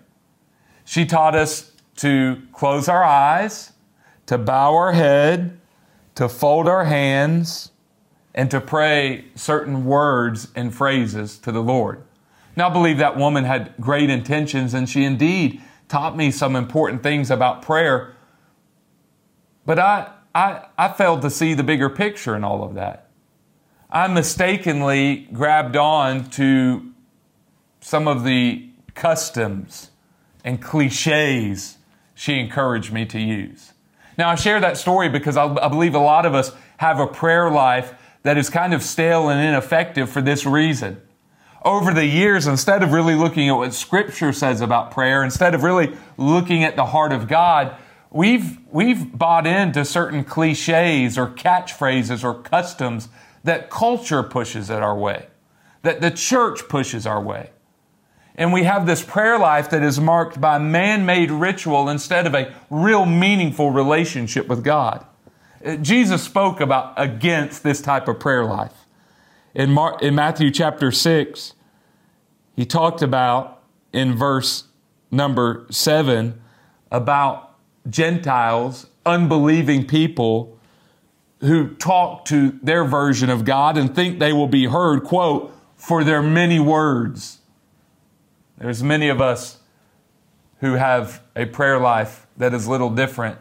She 0.84 1.04
taught 1.04 1.34
us 1.34 1.72
to 1.96 2.40
close 2.52 2.88
our 2.88 3.02
eyes, 3.02 3.72
to 4.26 4.38
bow 4.38 4.72
our 4.72 4.92
head, 4.92 5.58
to 6.14 6.28
fold 6.28 6.68
our 6.68 6.84
hands, 6.84 7.71
and 8.34 8.50
to 8.50 8.60
pray 8.60 9.26
certain 9.34 9.84
words 9.84 10.48
and 10.54 10.74
phrases 10.74 11.38
to 11.38 11.52
the 11.52 11.62
Lord. 11.62 12.02
Now, 12.56 12.68
I 12.68 12.72
believe 12.72 12.98
that 12.98 13.16
woman 13.16 13.44
had 13.44 13.74
great 13.80 14.10
intentions 14.10 14.74
and 14.74 14.88
she 14.88 15.04
indeed 15.04 15.60
taught 15.88 16.16
me 16.16 16.30
some 16.30 16.56
important 16.56 17.02
things 17.02 17.30
about 17.30 17.62
prayer. 17.62 18.14
But 19.66 19.78
I, 19.78 20.12
I, 20.34 20.66
I 20.78 20.88
failed 20.88 21.22
to 21.22 21.30
see 21.30 21.54
the 21.54 21.62
bigger 21.62 21.88
picture 21.88 22.34
in 22.34 22.44
all 22.44 22.62
of 22.64 22.74
that. 22.74 23.08
I 23.90 24.08
mistakenly 24.08 25.28
grabbed 25.32 25.76
on 25.76 26.30
to 26.30 26.92
some 27.80 28.08
of 28.08 28.24
the 28.24 28.70
customs 28.94 29.90
and 30.44 30.60
cliches 30.62 31.76
she 32.14 32.38
encouraged 32.38 32.92
me 32.92 33.04
to 33.06 33.18
use. 33.18 33.72
Now, 34.16 34.30
I 34.30 34.34
share 34.34 34.60
that 34.60 34.76
story 34.76 35.08
because 35.08 35.36
I, 35.36 35.44
I 35.44 35.68
believe 35.68 35.94
a 35.94 35.98
lot 35.98 36.26
of 36.26 36.34
us 36.34 36.52
have 36.78 37.00
a 37.00 37.06
prayer 37.06 37.50
life 37.50 37.94
that 38.22 38.38
is 38.38 38.50
kind 38.50 38.72
of 38.74 38.82
stale 38.82 39.28
and 39.28 39.40
ineffective 39.40 40.10
for 40.10 40.22
this 40.22 40.46
reason. 40.46 41.00
Over 41.64 41.94
the 41.94 42.06
years, 42.06 42.46
instead 42.46 42.82
of 42.82 42.92
really 42.92 43.14
looking 43.14 43.48
at 43.48 43.54
what 43.54 43.74
Scripture 43.74 44.32
says 44.32 44.60
about 44.60 44.90
prayer, 44.90 45.22
instead 45.22 45.54
of 45.54 45.62
really 45.62 45.96
looking 46.16 46.64
at 46.64 46.76
the 46.76 46.86
heart 46.86 47.12
of 47.12 47.28
God, 47.28 47.76
we've, 48.10 48.58
we've 48.70 49.16
bought 49.16 49.46
into 49.46 49.84
certain 49.84 50.24
cliches 50.24 51.16
or 51.16 51.28
catchphrases 51.28 52.24
or 52.24 52.34
customs 52.42 53.08
that 53.44 53.70
culture 53.70 54.22
pushes 54.22 54.70
it 54.70 54.82
our 54.82 54.96
way. 54.96 55.26
that 55.82 56.00
the 56.00 56.10
church 56.10 56.68
pushes 56.68 57.06
our 57.06 57.20
way. 57.20 57.50
And 58.34 58.52
we 58.52 58.62
have 58.62 58.86
this 58.86 59.02
prayer 59.04 59.38
life 59.38 59.70
that 59.70 59.82
is 59.82 60.00
marked 60.00 60.40
by 60.40 60.58
man 60.58 61.04
made 61.04 61.30
ritual 61.30 61.88
instead 61.88 62.26
of 62.26 62.34
a 62.34 62.54
real 62.70 63.04
meaningful 63.04 63.70
relationship 63.70 64.48
with 64.48 64.64
God. 64.64 65.04
Jesus 65.80 66.22
spoke 66.22 66.60
about 66.60 66.94
against 66.96 67.62
this 67.62 67.80
type 67.80 68.08
of 68.08 68.18
prayer 68.18 68.44
life. 68.44 68.74
In, 69.54 69.70
Mar- 69.70 69.98
in 70.00 70.14
Matthew 70.14 70.50
chapter 70.50 70.90
6, 70.90 71.54
he 72.56 72.64
talked 72.64 73.02
about 73.02 73.62
in 73.92 74.14
verse 74.14 74.64
number 75.10 75.66
7 75.70 76.40
about 76.90 77.56
Gentiles, 77.88 78.86
unbelieving 79.06 79.86
people 79.86 80.58
who 81.40 81.74
talk 81.74 82.24
to 82.26 82.58
their 82.62 82.84
version 82.84 83.28
of 83.28 83.44
God 83.44 83.76
and 83.76 83.94
think 83.94 84.18
they 84.18 84.32
will 84.32 84.48
be 84.48 84.66
heard, 84.66 85.04
quote, 85.04 85.52
for 85.76 86.04
their 86.04 86.22
many 86.22 86.60
words. 86.60 87.38
There's 88.58 88.82
many 88.82 89.08
of 89.08 89.20
us 89.20 89.58
who 90.60 90.74
have 90.74 91.22
a 91.34 91.46
prayer 91.46 91.80
life 91.80 92.26
that 92.36 92.54
is 92.54 92.68
little 92.68 92.90
different 92.90 93.38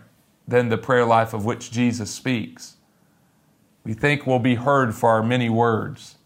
than 0.52 0.70
the 0.70 0.78
prayer 0.78 1.06
life 1.06 1.34
of 1.34 1.44
which 1.46 1.72
Jesus 1.72 2.12
speaks. 2.12 2.76
We 3.84 3.94
think 3.94 4.28
we'll 4.28 4.40
be 4.40 4.56
heard 4.56 4.94
for 4.94 5.10
our 5.10 5.24
many 5.24 5.50
words, 5.50 6.18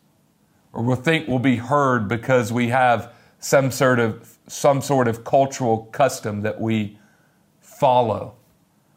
or 0.74 0.84
we'll 0.84 0.98
think 0.98 1.28
we'll 1.28 1.40
be 1.40 1.56
heard 1.56 2.10
because 2.10 2.52
we 2.52 2.68
have 2.68 3.14
some 3.40 3.72
sort 3.72 4.00
of 4.00 4.38
some 4.48 4.82
sort 4.82 5.08
of 5.08 5.24
cultural 5.24 5.86
custom 5.92 6.42
that 6.42 6.60
we 6.60 6.98
follow. 7.62 8.36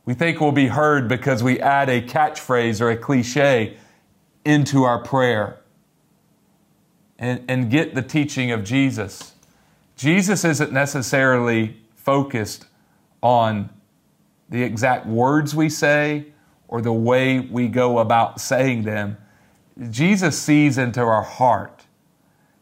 We 0.05 0.15
think 0.15 0.41
we'll 0.41 0.53
be 0.53 0.69
heard 0.69 1.09
because 1.09 1.43
we 1.43 1.61
add 1.61 1.89
a 1.89 2.03
catchphrase 2.03 2.81
or 2.81 2.91
a 2.91 2.97
cliche 2.97 3.77
into 4.45 4.85
our 4.85 4.99
prayer 4.99 5.61
and, 7.19 7.45
and 7.49 7.71
get 7.71 7.95
the 7.95 8.03
teaching 8.03 8.51
of 8.51 8.65
Jesus. 8.65 9.35
Jesus 9.97 10.45
isn't 10.45 10.73
necessarily 10.73 11.77
focused 11.95 12.67
on 13.23 13.71
the 14.49 14.62
exact 14.62 15.07
words 15.07 15.55
we 15.55 15.69
say 15.69 16.26
or 16.69 16.81
the 16.81 16.93
way 16.93 17.40
we 17.40 17.69
go 17.69 17.99
about 17.99 18.40
saying 18.40 18.85
them. 18.85 19.17
Jesus 19.90 20.40
sees 20.40 20.76
into 20.78 21.00
our 21.00 21.23
heart, 21.23 21.87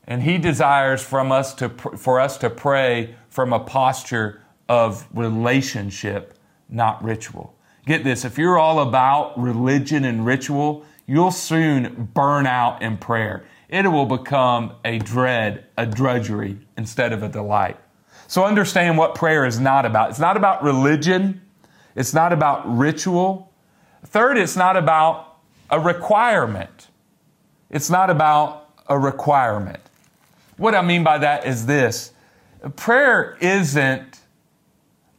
and 0.06 0.22
He 0.22 0.38
desires 0.38 1.02
from 1.02 1.32
us 1.32 1.54
to, 1.54 1.68
for 1.68 2.20
us 2.20 2.36
to 2.38 2.50
pray 2.50 3.14
from 3.28 3.52
a 3.52 3.60
posture 3.60 4.42
of 4.68 5.06
relationship, 5.14 6.38
not 6.68 7.02
ritual. 7.02 7.54
Get 7.86 8.04
this 8.04 8.24
if 8.24 8.36
you're 8.36 8.58
all 8.58 8.80
about 8.80 9.38
religion 9.38 10.04
and 10.04 10.26
ritual, 10.26 10.84
you'll 11.06 11.30
soon 11.30 12.10
burn 12.12 12.46
out 12.46 12.82
in 12.82 12.96
prayer. 12.98 13.44
It 13.68 13.86
will 13.86 14.06
become 14.06 14.74
a 14.84 14.98
dread, 14.98 15.66
a 15.76 15.86
drudgery, 15.86 16.58
instead 16.76 17.12
of 17.12 17.22
a 17.22 17.28
delight. 17.28 17.78
So 18.28 18.44
understand 18.44 18.98
what 18.98 19.14
prayer 19.14 19.44
is 19.44 19.60
not 19.60 19.86
about. 19.86 20.10
It's 20.10 20.18
not 20.18 20.36
about 20.36 20.62
religion. 20.62 21.42
It's 21.96 22.14
not 22.14 22.32
about 22.32 22.76
ritual. 22.76 23.50
Third, 24.04 24.36
it's 24.36 24.54
not 24.54 24.76
about 24.76 25.38
a 25.70 25.80
requirement. 25.80 26.88
It's 27.70 27.90
not 27.90 28.10
about 28.10 28.68
a 28.86 28.98
requirement. 28.98 29.80
What 30.58 30.74
I 30.74 30.82
mean 30.82 31.02
by 31.02 31.18
that 31.18 31.46
is 31.46 31.66
this 31.66 32.12
prayer 32.76 33.36
isn't 33.40 34.20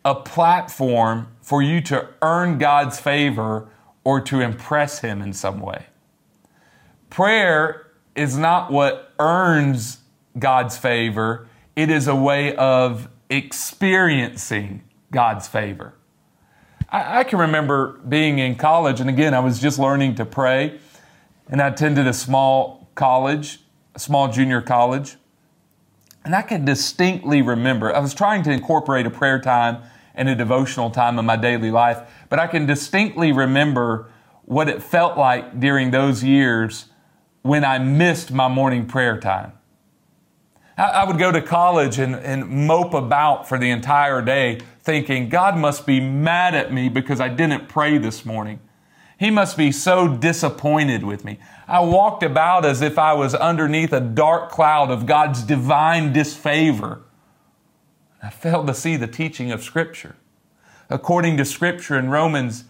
a 0.05 0.15
platform 0.15 1.27
for 1.41 1.61
you 1.61 1.81
to 1.81 2.07
earn 2.21 2.57
God's 2.57 2.99
favor 2.99 3.69
or 4.03 4.21
to 4.21 4.39
impress 4.39 4.99
Him 4.99 5.21
in 5.21 5.33
some 5.33 5.59
way. 5.59 5.87
Prayer 7.09 7.87
is 8.15 8.37
not 8.37 8.71
what 8.71 9.11
earns 9.19 9.99
God's 10.39 10.77
favor, 10.77 11.47
it 11.75 11.89
is 11.89 12.07
a 12.07 12.15
way 12.15 12.55
of 12.55 13.07
experiencing 13.29 14.83
God's 15.11 15.47
favor. 15.47 15.96
I, 16.89 17.19
I, 17.19 17.23
can 17.23 17.39
remember 17.39 17.99
being 18.07 18.39
in 18.39 18.55
college, 18.55 19.01
and 19.01 19.09
again, 19.09 19.33
I 19.33 19.39
was 19.39 19.59
just 19.59 19.77
learning 19.77 20.15
to 20.15 20.25
pray, 20.25 20.79
and 21.49 21.61
I 21.61 21.67
attended 21.67 22.07
a 22.07 22.13
small 22.13 22.89
college, 22.95 23.59
a 23.95 23.99
small 23.99 24.31
junior 24.31 24.61
college. 24.61 25.17
And 26.23 26.35
I 26.35 26.41
can 26.41 26.65
distinctly 26.65 27.41
remember, 27.41 27.95
I 27.95 27.99
was 27.99 28.13
trying 28.13 28.43
to 28.43 28.51
incorporate 28.51 29.05
a 29.05 29.09
prayer 29.09 29.39
time 29.39 29.83
and 30.13 30.27
a 30.27 30.35
devotional 30.35 30.89
time 30.89 31.19
in 31.19 31.25
my 31.25 31.37
daily 31.37 31.71
life, 31.71 32.09
but 32.29 32.39
I 32.39 32.47
can 32.47 32.65
distinctly 32.65 33.31
remember 33.31 34.09
what 34.45 34.67
it 34.67 34.81
felt 34.81 35.17
like 35.17 35.59
during 35.59 35.91
those 35.91 36.23
years 36.23 36.85
when 37.43 37.63
I 37.63 37.79
missed 37.79 38.31
my 38.31 38.47
morning 38.47 38.87
prayer 38.87 39.19
time. 39.19 39.53
I 40.77 41.05
would 41.05 41.17
go 41.17 41.31
to 41.31 41.41
college 41.41 41.97
and, 41.97 42.15
and 42.15 42.67
mope 42.67 42.93
about 42.93 43.49
for 43.49 43.57
the 43.57 43.71
entire 43.71 44.21
day 44.21 44.59
thinking, 44.87 45.27
God 45.27 45.57
must 45.57 45.85
be 45.85 45.99
mad 45.99 46.55
at 46.55 46.71
me 46.71 46.87
because 46.87 47.19
I 47.19 47.27
didn't 47.27 47.67
pray 47.67 47.97
this 47.97 48.25
morning. 48.25 48.61
He 49.19 49.29
must 49.29 49.57
be 49.57 49.69
so 49.69 50.07
disappointed 50.07 51.03
with 51.03 51.25
me. 51.25 51.39
I 51.67 51.81
walked 51.81 52.23
about 52.23 52.63
as 52.63 52.81
if 52.81 52.97
I 52.97 53.11
was 53.11 53.35
underneath 53.35 53.91
a 53.91 53.99
dark 53.99 54.49
cloud 54.49 54.89
of 54.89 55.05
God's 55.05 55.43
divine 55.43 56.13
disfavor. 56.13 57.01
I 58.23 58.29
failed 58.29 58.67
to 58.67 58.73
see 58.73 58.95
the 58.95 59.07
teaching 59.07 59.51
of 59.51 59.61
Scripture. 59.61 60.15
According 60.89 61.35
to 61.35 61.43
Scripture 61.43 61.99
in 61.99 62.09
Romans 62.09 62.63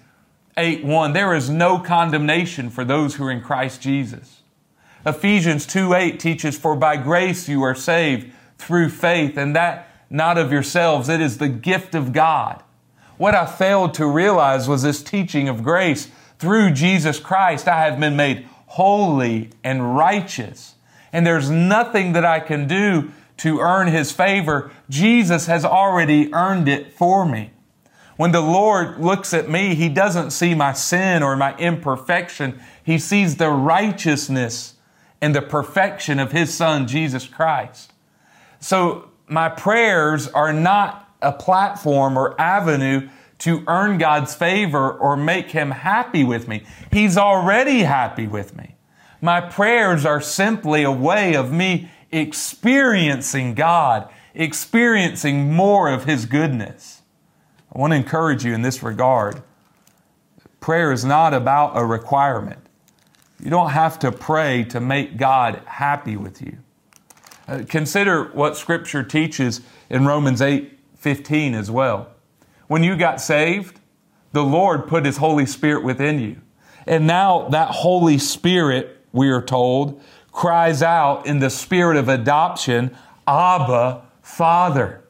8 0.57 0.83
1, 0.83 1.13
there 1.13 1.35
is 1.35 1.51
no 1.51 1.77
condemnation 1.77 2.71
for 2.71 2.83
those 2.83 3.15
who 3.15 3.25
are 3.25 3.31
in 3.31 3.41
Christ 3.41 3.79
Jesus. 3.79 4.41
Ephesians 5.05 5.67
2 5.67 5.93
8 5.93 6.19
teaches, 6.19 6.57
For 6.57 6.75
by 6.75 6.97
grace 6.97 7.47
you 7.47 7.61
are 7.61 7.75
saved 7.75 8.31
through 8.57 8.89
faith, 8.89 9.37
and 9.37 9.55
that 9.55 9.86
not 10.09 10.37
of 10.37 10.51
yourselves. 10.51 11.09
It 11.09 11.21
is 11.21 11.37
the 11.37 11.49
gift 11.49 11.95
of 11.95 12.13
God. 12.13 12.63
What 13.17 13.35
I 13.35 13.45
failed 13.45 13.93
to 13.95 14.05
realize 14.05 14.67
was 14.67 14.83
this 14.83 15.01
teaching 15.01 15.49
of 15.49 15.63
grace. 15.63 16.09
Through 16.39 16.71
Jesus 16.71 17.19
Christ, 17.19 17.67
I 17.67 17.83
have 17.85 17.99
been 17.99 18.15
made 18.15 18.47
holy 18.67 19.49
and 19.63 19.95
righteous. 19.95 20.75
And 21.11 21.25
there's 21.25 21.49
nothing 21.49 22.13
that 22.13 22.25
I 22.25 22.39
can 22.39 22.67
do 22.67 23.11
to 23.37 23.59
earn 23.59 23.87
His 23.87 24.11
favor. 24.11 24.71
Jesus 24.89 25.47
has 25.47 25.65
already 25.65 26.33
earned 26.33 26.67
it 26.67 26.93
for 26.93 27.25
me. 27.25 27.51
When 28.17 28.31
the 28.31 28.41
Lord 28.41 28.99
looks 28.99 29.33
at 29.33 29.49
me, 29.49 29.75
He 29.75 29.89
doesn't 29.89 30.31
see 30.31 30.53
my 30.53 30.73
sin 30.73 31.23
or 31.23 31.35
my 31.35 31.55
imperfection. 31.57 32.59
He 32.83 32.97
sees 32.97 33.37
the 33.37 33.49
righteousness 33.49 34.75
and 35.21 35.35
the 35.35 35.41
perfection 35.41 36.19
of 36.19 36.31
His 36.31 36.53
Son, 36.53 36.87
Jesus 36.87 37.25
Christ. 37.27 37.93
So 38.59 39.09
my 39.27 39.49
prayers 39.49 40.27
are 40.29 40.53
not 40.53 41.09
a 41.21 41.31
platform 41.31 42.17
or 42.17 42.39
avenue 42.39 43.09
to 43.39 43.63
earn 43.67 43.97
God's 43.97 44.33
favor 44.33 44.91
or 44.91 45.15
make 45.15 45.51
Him 45.51 45.71
happy 45.71 46.23
with 46.23 46.47
me. 46.47 46.63
He's 46.91 47.17
already 47.17 47.79
happy 47.79 48.27
with 48.27 48.55
me. 48.55 48.75
My 49.21 49.41
prayers 49.41 50.05
are 50.05 50.21
simply 50.21 50.83
a 50.83 50.91
way 50.91 51.35
of 51.35 51.51
me 51.51 51.89
experiencing 52.11 53.53
God, 53.53 54.09
experiencing 54.33 55.53
more 55.53 55.89
of 55.89 56.05
His 56.05 56.25
goodness. 56.25 57.01
I 57.73 57.79
want 57.79 57.91
to 57.91 57.97
encourage 57.97 58.45
you 58.45 58.53
in 58.53 58.61
this 58.61 58.81
regard. 58.81 59.41
Prayer 60.59 60.91
is 60.91 61.05
not 61.05 61.33
about 61.33 61.77
a 61.77 61.85
requirement. 61.85 62.59
You 63.39 63.49
don't 63.49 63.69
have 63.69 63.99
to 63.99 64.11
pray 64.11 64.63
to 64.65 64.79
make 64.79 65.17
God 65.17 65.61
happy 65.65 66.17
with 66.17 66.41
you. 66.41 66.57
Uh, 67.47 67.63
consider 67.67 68.25
what 68.33 68.57
Scripture 68.57 69.03
teaches 69.03 69.61
in 69.89 70.05
Romans 70.05 70.41
8 70.41 70.73
15 70.97 71.53
as 71.53 71.71
well. 71.71 72.09
When 72.67 72.83
you 72.83 72.97
got 72.97 73.21
saved, 73.21 73.79
the 74.33 74.43
Lord 74.43 74.87
put 74.87 75.05
His 75.05 75.17
Holy 75.17 75.45
Spirit 75.45 75.83
within 75.83 76.19
you. 76.19 76.41
And 76.85 77.07
now 77.07 77.47
that 77.49 77.69
Holy 77.69 78.17
Spirit, 78.17 78.97
we 79.11 79.29
are 79.29 79.41
told, 79.41 80.01
cries 80.31 80.81
out 80.81 81.25
in 81.25 81.39
the 81.39 81.49
spirit 81.49 81.97
of 81.97 82.09
adoption, 82.09 82.95
Abba, 83.27 84.01
Father. 84.21 85.03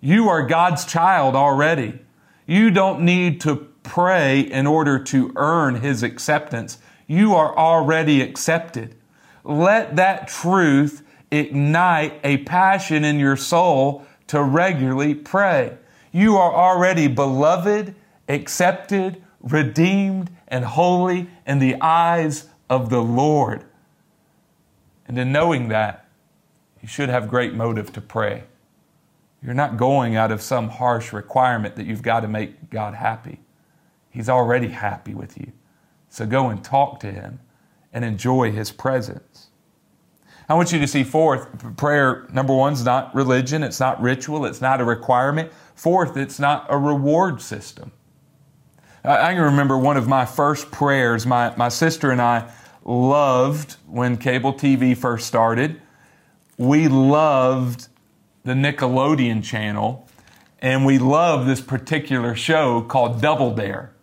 You 0.00 0.28
are 0.28 0.46
God's 0.46 0.84
child 0.84 1.34
already. 1.34 1.98
You 2.46 2.70
don't 2.70 3.00
need 3.00 3.40
to 3.42 3.68
pray 3.82 4.40
in 4.40 4.66
order 4.66 4.98
to 4.98 5.32
earn 5.36 5.76
His 5.76 6.02
acceptance. 6.02 6.78
You 7.06 7.34
are 7.34 7.56
already 7.56 8.20
accepted. 8.20 8.96
Let 9.44 9.96
that 9.96 10.28
truth 10.28 11.02
ignite 11.30 12.20
a 12.24 12.38
passion 12.38 13.04
in 13.04 13.18
your 13.18 13.36
soul 13.36 14.06
to 14.28 14.42
regularly 14.42 15.14
pray. 15.14 15.76
You 16.12 16.36
are 16.36 16.52
already 16.52 17.08
beloved, 17.08 17.94
accepted, 18.28 19.22
redeemed, 19.40 20.30
and 20.48 20.64
holy 20.64 21.28
in 21.46 21.58
the 21.58 21.76
eyes 21.80 22.48
of 22.70 22.90
the 22.90 23.02
Lord. 23.02 23.64
And 25.06 25.18
in 25.18 25.32
knowing 25.32 25.68
that, 25.68 26.08
you 26.80 26.88
should 26.88 27.08
have 27.08 27.28
great 27.28 27.54
motive 27.54 27.92
to 27.94 28.00
pray. 28.00 28.44
You're 29.42 29.54
not 29.54 29.76
going 29.76 30.16
out 30.16 30.30
of 30.30 30.40
some 30.40 30.68
harsh 30.68 31.12
requirement 31.12 31.76
that 31.76 31.86
you've 31.86 32.02
got 32.02 32.20
to 32.20 32.28
make 32.28 32.70
God 32.70 32.94
happy. 32.94 33.40
He's 34.10 34.28
already 34.28 34.68
happy 34.68 35.14
with 35.14 35.36
you. 35.36 35.52
So 36.08 36.24
go 36.26 36.48
and 36.48 36.62
talk 36.62 37.00
to 37.00 37.10
Him 37.10 37.40
and 37.92 38.04
enjoy 38.04 38.52
His 38.52 38.70
presence. 38.70 39.33
I 40.48 40.54
want 40.54 40.72
you 40.72 40.78
to 40.78 40.86
see 40.86 41.04
fourth, 41.04 41.76
prayer, 41.76 42.26
number 42.32 42.54
one, 42.54 42.74
is 42.74 42.84
not 42.84 43.14
religion, 43.14 43.62
it's 43.62 43.80
not 43.80 44.00
ritual, 44.00 44.44
it's 44.44 44.60
not 44.60 44.80
a 44.80 44.84
requirement. 44.84 45.50
Fourth, 45.74 46.16
it's 46.16 46.38
not 46.38 46.66
a 46.68 46.76
reward 46.76 47.40
system. 47.40 47.92
I 49.02 49.34
can 49.34 49.42
remember 49.42 49.76
one 49.76 49.96
of 49.96 50.06
my 50.08 50.24
first 50.24 50.70
prayers. 50.70 51.26
My, 51.26 51.54
my 51.56 51.68
sister 51.68 52.10
and 52.10 52.22
I 52.22 52.50
loved 52.84 53.76
when 53.86 54.16
cable 54.16 54.54
TV 54.54 54.96
first 54.96 55.26
started. 55.26 55.80
We 56.56 56.88
loved 56.88 57.88
the 58.44 58.52
Nickelodeon 58.52 59.42
channel, 59.42 60.08
and 60.60 60.84
we 60.84 60.98
loved 60.98 61.48
this 61.48 61.60
particular 61.60 62.34
show 62.34 62.82
called 62.82 63.20
Double 63.20 63.54
Dare. 63.54 63.94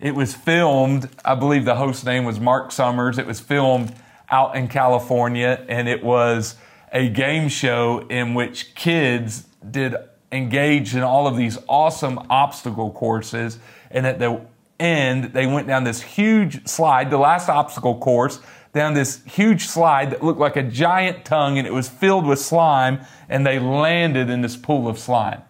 It 0.00 0.14
was 0.14 0.34
filmed, 0.34 1.10
I 1.24 1.34
believe 1.34 1.64
the 1.64 1.76
host 1.76 2.04
name 2.04 2.24
was 2.24 2.40
Marc 2.40 2.72
Summers. 2.72 3.18
It 3.18 3.26
was 3.26 3.38
filmed 3.38 3.94
out 4.30 4.56
in 4.56 4.68
California, 4.68 5.64
and 5.68 5.88
it 5.88 6.02
was 6.02 6.56
a 6.92 7.08
game 7.08 7.48
show 7.48 8.06
in 8.08 8.34
which 8.34 8.74
kids 8.74 9.46
did 9.70 9.94
engage 10.32 10.94
in 10.94 11.02
all 11.02 11.26
of 11.26 11.36
these 11.36 11.58
awesome 11.68 12.18
obstacle 12.30 12.90
courses. 12.90 13.58
And 13.90 14.06
at 14.06 14.18
the 14.18 14.40
end, 14.78 15.32
they 15.32 15.46
went 15.46 15.66
down 15.66 15.84
this 15.84 16.00
huge 16.00 16.66
slide, 16.66 17.10
the 17.10 17.18
last 17.18 17.48
obstacle 17.48 17.98
course, 17.98 18.40
down 18.72 18.94
this 18.94 19.22
huge 19.24 19.66
slide 19.66 20.10
that 20.10 20.22
looked 20.22 20.38
like 20.38 20.56
a 20.56 20.62
giant 20.62 21.24
tongue 21.24 21.58
and 21.58 21.66
it 21.66 21.72
was 21.72 21.88
filled 21.88 22.24
with 22.26 22.38
slime, 22.38 23.00
and 23.28 23.44
they 23.44 23.58
landed 23.58 24.30
in 24.30 24.42
this 24.42 24.56
pool 24.56 24.88
of 24.88 24.98
slime. 24.98 25.42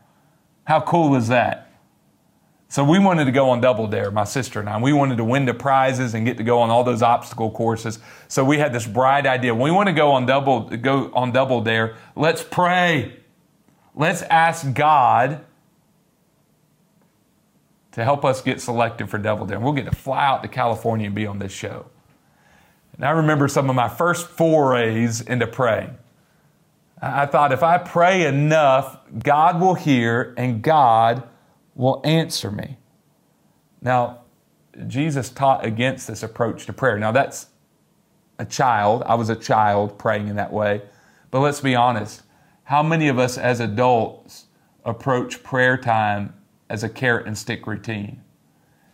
How 0.64 0.80
cool 0.80 1.14
is 1.14 1.28
that? 1.28 1.69
So 2.70 2.84
we 2.84 3.00
wanted 3.00 3.24
to 3.24 3.32
go 3.32 3.50
on 3.50 3.60
Double 3.60 3.88
Dare, 3.88 4.12
my 4.12 4.22
sister 4.22 4.60
and 4.60 4.68
I. 4.68 4.80
We 4.80 4.92
wanted 4.92 5.16
to 5.16 5.24
win 5.24 5.44
the 5.44 5.52
prizes 5.52 6.14
and 6.14 6.24
get 6.24 6.36
to 6.36 6.44
go 6.44 6.60
on 6.60 6.70
all 6.70 6.84
those 6.84 7.02
obstacle 7.02 7.50
courses. 7.50 7.98
So 8.28 8.44
we 8.44 8.58
had 8.58 8.72
this 8.72 8.86
bright 8.86 9.26
idea. 9.26 9.52
we 9.52 9.72
want 9.72 9.88
to 9.88 9.92
go 9.92 10.12
on 10.12 10.24
double 10.24 10.60
go 10.60 11.10
on 11.12 11.32
Double 11.32 11.62
Dare. 11.62 11.96
Let's 12.14 12.44
pray. 12.44 13.16
Let's 13.96 14.22
ask 14.22 14.72
God 14.72 15.44
to 17.90 18.04
help 18.04 18.24
us 18.24 18.40
get 18.40 18.60
selected 18.60 19.10
for 19.10 19.18
Double 19.18 19.46
Dare. 19.46 19.58
We'll 19.58 19.72
get 19.72 19.86
to 19.86 19.96
fly 19.96 20.24
out 20.24 20.44
to 20.44 20.48
California 20.48 21.06
and 21.06 21.14
be 21.14 21.26
on 21.26 21.40
this 21.40 21.50
show. 21.50 21.86
And 22.94 23.04
I 23.04 23.10
remember 23.10 23.48
some 23.48 23.68
of 23.68 23.74
my 23.74 23.88
first 23.88 24.28
forays 24.28 25.20
into 25.22 25.48
praying. 25.48 25.98
I 27.02 27.26
thought 27.26 27.50
if 27.50 27.64
I 27.64 27.78
pray 27.78 28.26
enough, 28.26 28.96
God 29.18 29.60
will 29.60 29.74
hear 29.74 30.34
and 30.38 30.62
God 30.62 31.26
will 31.80 32.02
answer 32.04 32.50
me. 32.50 32.76
Now, 33.80 34.20
Jesus 34.86 35.30
taught 35.30 35.64
against 35.64 36.06
this 36.06 36.22
approach 36.22 36.66
to 36.66 36.74
prayer. 36.74 36.98
Now, 36.98 37.10
that's 37.10 37.46
a 38.38 38.44
child. 38.44 39.02
I 39.06 39.14
was 39.14 39.30
a 39.30 39.36
child 39.36 39.98
praying 39.98 40.28
in 40.28 40.36
that 40.36 40.52
way. 40.52 40.82
But 41.30 41.40
let's 41.40 41.60
be 41.60 41.74
honest. 41.74 42.22
How 42.64 42.82
many 42.82 43.08
of 43.08 43.18
us 43.18 43.38
as 43.38 43.60
adults 43.60 44.44
approach 44.84 45.42
prayer 45.42 45.78
time 45.78 46.34
as 46.68 46.84
a 46.84 46.88
carrot 46.88 47.26
and 47.26 47.36
stick 47.36 47.66
routine? 47.66 48.22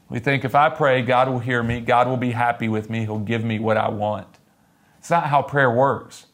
We 0.08 0.20
think 0.20 0.44
if 0.44 0.54
I 0.54 0.70
pray, 0.70 1.02
God 1.02 1.28
will 1.28 1.40
hear 1.40 1.64
me, 1.64 1.80
God 1.80 2.06
will 2.06 2.16
be 2.16 2.30
happy 2.30 2.68
with 2.68 2.88
me, 2.88 3.00
He'll 3.00 3.18
give 3.18 3.44
me 3.44 3.58
what 3.58 3.76
I 3.76 3.88
want. 3.88 4.38
It's 4.98 5.10
not 5.10 5.26
how 5.26 5.42
prayer 5.42 5.70
works. 5.70 6.26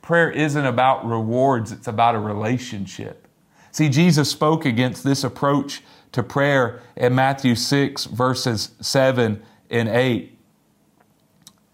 Prayer 0.00 0.30
isn't 0.30 0.64
about 0.64 1.06
rewards, 1.06 1.70
it's 1.70 1.86
about 1.86 2.14
a 2.14 2.18
relationship. 2.18 3.28
See, 3.70 3.88
Jesus 3.88 4.30
spoke 4.30 4.64
against 4.64 5.04
this 5.04 5.22
approach 5.22 5.82
to 6.18 6.22
prayer 6.24 6.80
in 6.96 7.14
Matthew 7.14 7.54
6, 7.54 8.06
verses 8.06 8.72
7 8.80 9.40
and 9.70 9.88
8. 9.88 10.36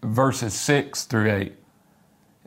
Verses 0.03 0.53
6 0.53 1.05
through 1.05 1.31
8. 1.31 1.53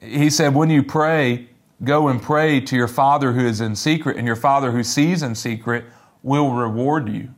He 0.01 0.31
said, 0.31 0.55
When 0.55 0.71
you 0.71 0.85
pray, 0.85 1.49
go 1.83 2.07
and 2.07 2.23
pray 2.23 2.61
to 2.61 2.77
your 2.77 2.87
Father 2.87 3.33
who 3.33 3.45
is 3.45 3.61
in 3.61 3.75
secret, 3.75 4.17
and 4.17 4.29
your 4.29 4.37
Father 4.37 4.71
who 4.71 4.85
sees 4.85 5.25
in 5.25 5.35
secret 5.35 5.87
will 6.23 6.53
reward 6.53 7.09
you. 7.09 7.31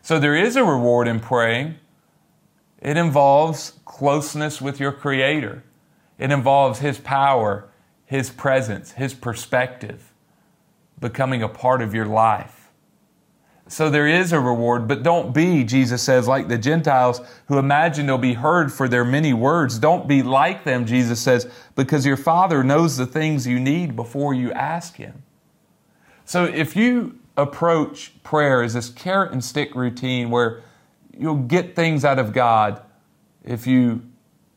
So 0.00 0.20
there 0.20 0.36
is 0.36 0.54
a 0.54 0.62
reward 0.62 1.08
in 1.08 1.18
praying. 1.18 1.74
It 2.80 2.96
involves 2.96 3.80
closeness 3.84 4.60
with 4.60 4.78
your 4.78 4.92
Creator, 4.92 5.64
it 6.18 6.30
involves 6.30 6.78
His 6.78 6.98
power, 6.98 7.68
His 8.06 8.30
presence, 8.30 8.92
His 8.92 9.12
perspective 9.12 10.12
becoming 11.00 11.42
a 11.42 11.48
part 11.48 11.82
of 11.82 11.92
your 11.92 12.06
life. 12.06 12.63
So 13.66 13.88
there 13.88 14.06
is 14.06 14.32
a 14.32 14.40
reward, 14.40 14.86
but 14.86 15.02
don't 15.02 15.32
be, 15.32 15.64
Jesus 15.64 16.02
says, 16.02 16.28
like 16.28 16.48
the 16.48 16.58
Gentiles 16.58 17.22
who 17.48 17.58
imagine 17.58 18.06
they'll 18.06 18.18
be 18.18 18.34
heard 18.34 18.70
for 18.70 18.88
their 18.88 19.04
many 19.04 19.32
words. 19.32 19.78
Don't 19.78 20.06
be 20.06 20.22
like 20.22 20.64
them, 20.64 20.84
Jesus 20.84 21.20
says, 21.20 21.50
because 21.74 22.04
your 22.04 22.18
Father 22.18 22.62
knows 22.62 22.98
the 22.98 23.06
things 23.06 23.46
you 23.46 23.58
need 23.58 23.96
before 23.96 24.34
you 24.34 24.52
ask 24.52 24.96
Him. 24.96 25.22
So 26.26 26.44
if 26.44 26.76
you 26.76 27.18
approach 27.38 28.12
prayer 28.22 28.62
as 28.62 28.74
this 28.74 28.90
carrot 28.90 29.32
and 29.32 29.42
stick 29.42 29.74
routine 29.74 30.30
where 30.30 30.62
you'll 31.16 31.36
get 31.36 31.74
things 31.74 32.04
out 32.04 32.18
of 32.18 32.32
God 32.32 32.82
if 33.44 33.66
you 33.66 34.02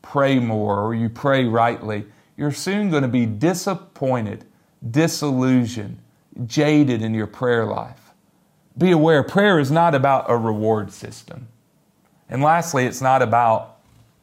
pray 0.02 0.38
more 0.38 0.80
or 0.80 0.94
you 0.94 1.08
pray 1.08 1.44
rightly, 1.44 2.04
you're 2.36 2.52
soon 2.52 2.90
going 2.90 3.02
to 3.02 3.08
be 3.08 3.26
disappointed, 3.26 4.44
disillusioned, 4.90 5.98
jaded 6.46 7.02
in 7.02 7.14
your 7.14 7.26
prayer 7.26 7.64
life 7.64 8.07
be 8.78 8.92
aware 8.92 9.22
prayer 9.22 9.58
is 9.58 9.70
not 9.70 9.94
about 9.94 10.30
a 10.30 10.36
reward 10.36 10.92
system. 10.92 11.48
And 12.28 12.42
lastly, 12.42 12.86
it's 12.86 13.00
not 13.00 13.22
about 13.22 13.78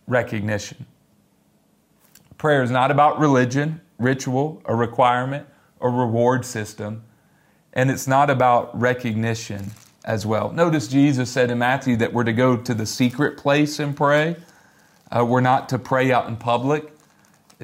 recognition. 0.07 0.85
Prayer 2.37 2.63
is 2.63 2.71
not 2.71 2.91
about 2.91 3.19
religion, 3.19 3.81
ritual, 3.97 4.61
a 4.65 4.75
requirement, 4.75 5.47
a 5.81 5.89
reward 5.89 6.45
system, 6.45 7.03
and 7.73 7.91
it's 7.91 8.07
not 8.07 8.29
about 8.29 8.79
recognition 8.79 9.71
as 10.05 10.25
well. 10.25 10.51
Notice 10.51 10.87
Jesus 10.87 11.31
said 11.31 11.49
in 11.49 11.57
Matthew 11.57 11.95
that 11.97 12.13
we're 12.13 12.23
to 12.23 12.33
go 12.33 12.55
to 12.55 12.73
the 12.73 12.85
secret 12.85 13.37
place 13.37 13.79
and 13.79 13.97
pray. 13.97 14.37
Uh, 15.11 15.25
we're 15.25 15.41
not 15.41 15.69
to 15.69 15.79
pray 15.79 16.11
out 16.11 16.27
in 16.27 16.37
public, 16.37 16.91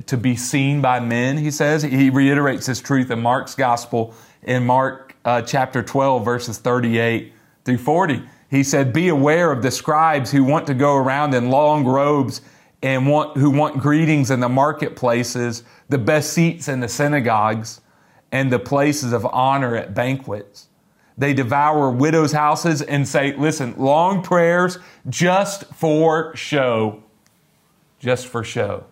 to 0.06 0.18
be 0.18 0.36
seen 0.36 0.82
by 0.82 1.00
men, 1.00 1.38
he 1.38 1.52
says. 1.52 1.84
He 1.84 2.10
reiterates 2.10 2.66
this 2.66 2.82
truth 2.82 3.12
in 3.12 3.22
Mark's 3.22 3.56
gospel 3.56 4.14
in 4.42 4.66
Mark 4.66 5.11
uh, 5.26 5.42
chapter 5.42 5.84
12, 5.84 6.26
verses 6.26 6.58
38 6.58 7.34
through 7.64 7.78
40. 7.78 8.24
He 8.50 8.64
said, 8.64 8.94
Be 8.94 9.08
aware 9.08 9.52
of 9.52 9.62
the 9.62 9.72
scribes 9.72 10.32
who 10.32 10.44
want 10.44 10.68
to 10.68 10.74
go 10.74 10.96
around 10.96 11.34
in 11.34 11.50
long 11.50 11.86
robes 11.86 12.42
and 12.84 13.08
want, 13.08 13.38
who 13.38 13.50
want 13.50 13.80
greetings 13.80 14.32
in 14.32 14.40
the 14.40 14.50
marketplaces, 14.50 15.64
the 15.90 15.98
best 15.98 16.34
seats 16.34 16.68
in 16.68 16.80
the 16.80 16.88
synagogues, 16.88 17.82
and 18.32 18.52
the 18.52 18.60
places 18.60 19.14
of 19.14 19.26
honor 19.26 19.76
at 19.76 19.94
banquets. 19.94 20.68
They 21.18 21.34
devour 21.34 21.92
widows' 21.92 22.32
houses 22.32 22.82
and 22.82 23.08
say, 23.08 23.36
Listen, 23.36 23.76
long 23.78 24.24
prayers 24.24 24.80
just 25.08 25.66
for 25.74 26.36
show. 26.36 27.04
Just 28.00 28.28
for 28.28 28.44
show. 28.44 28.86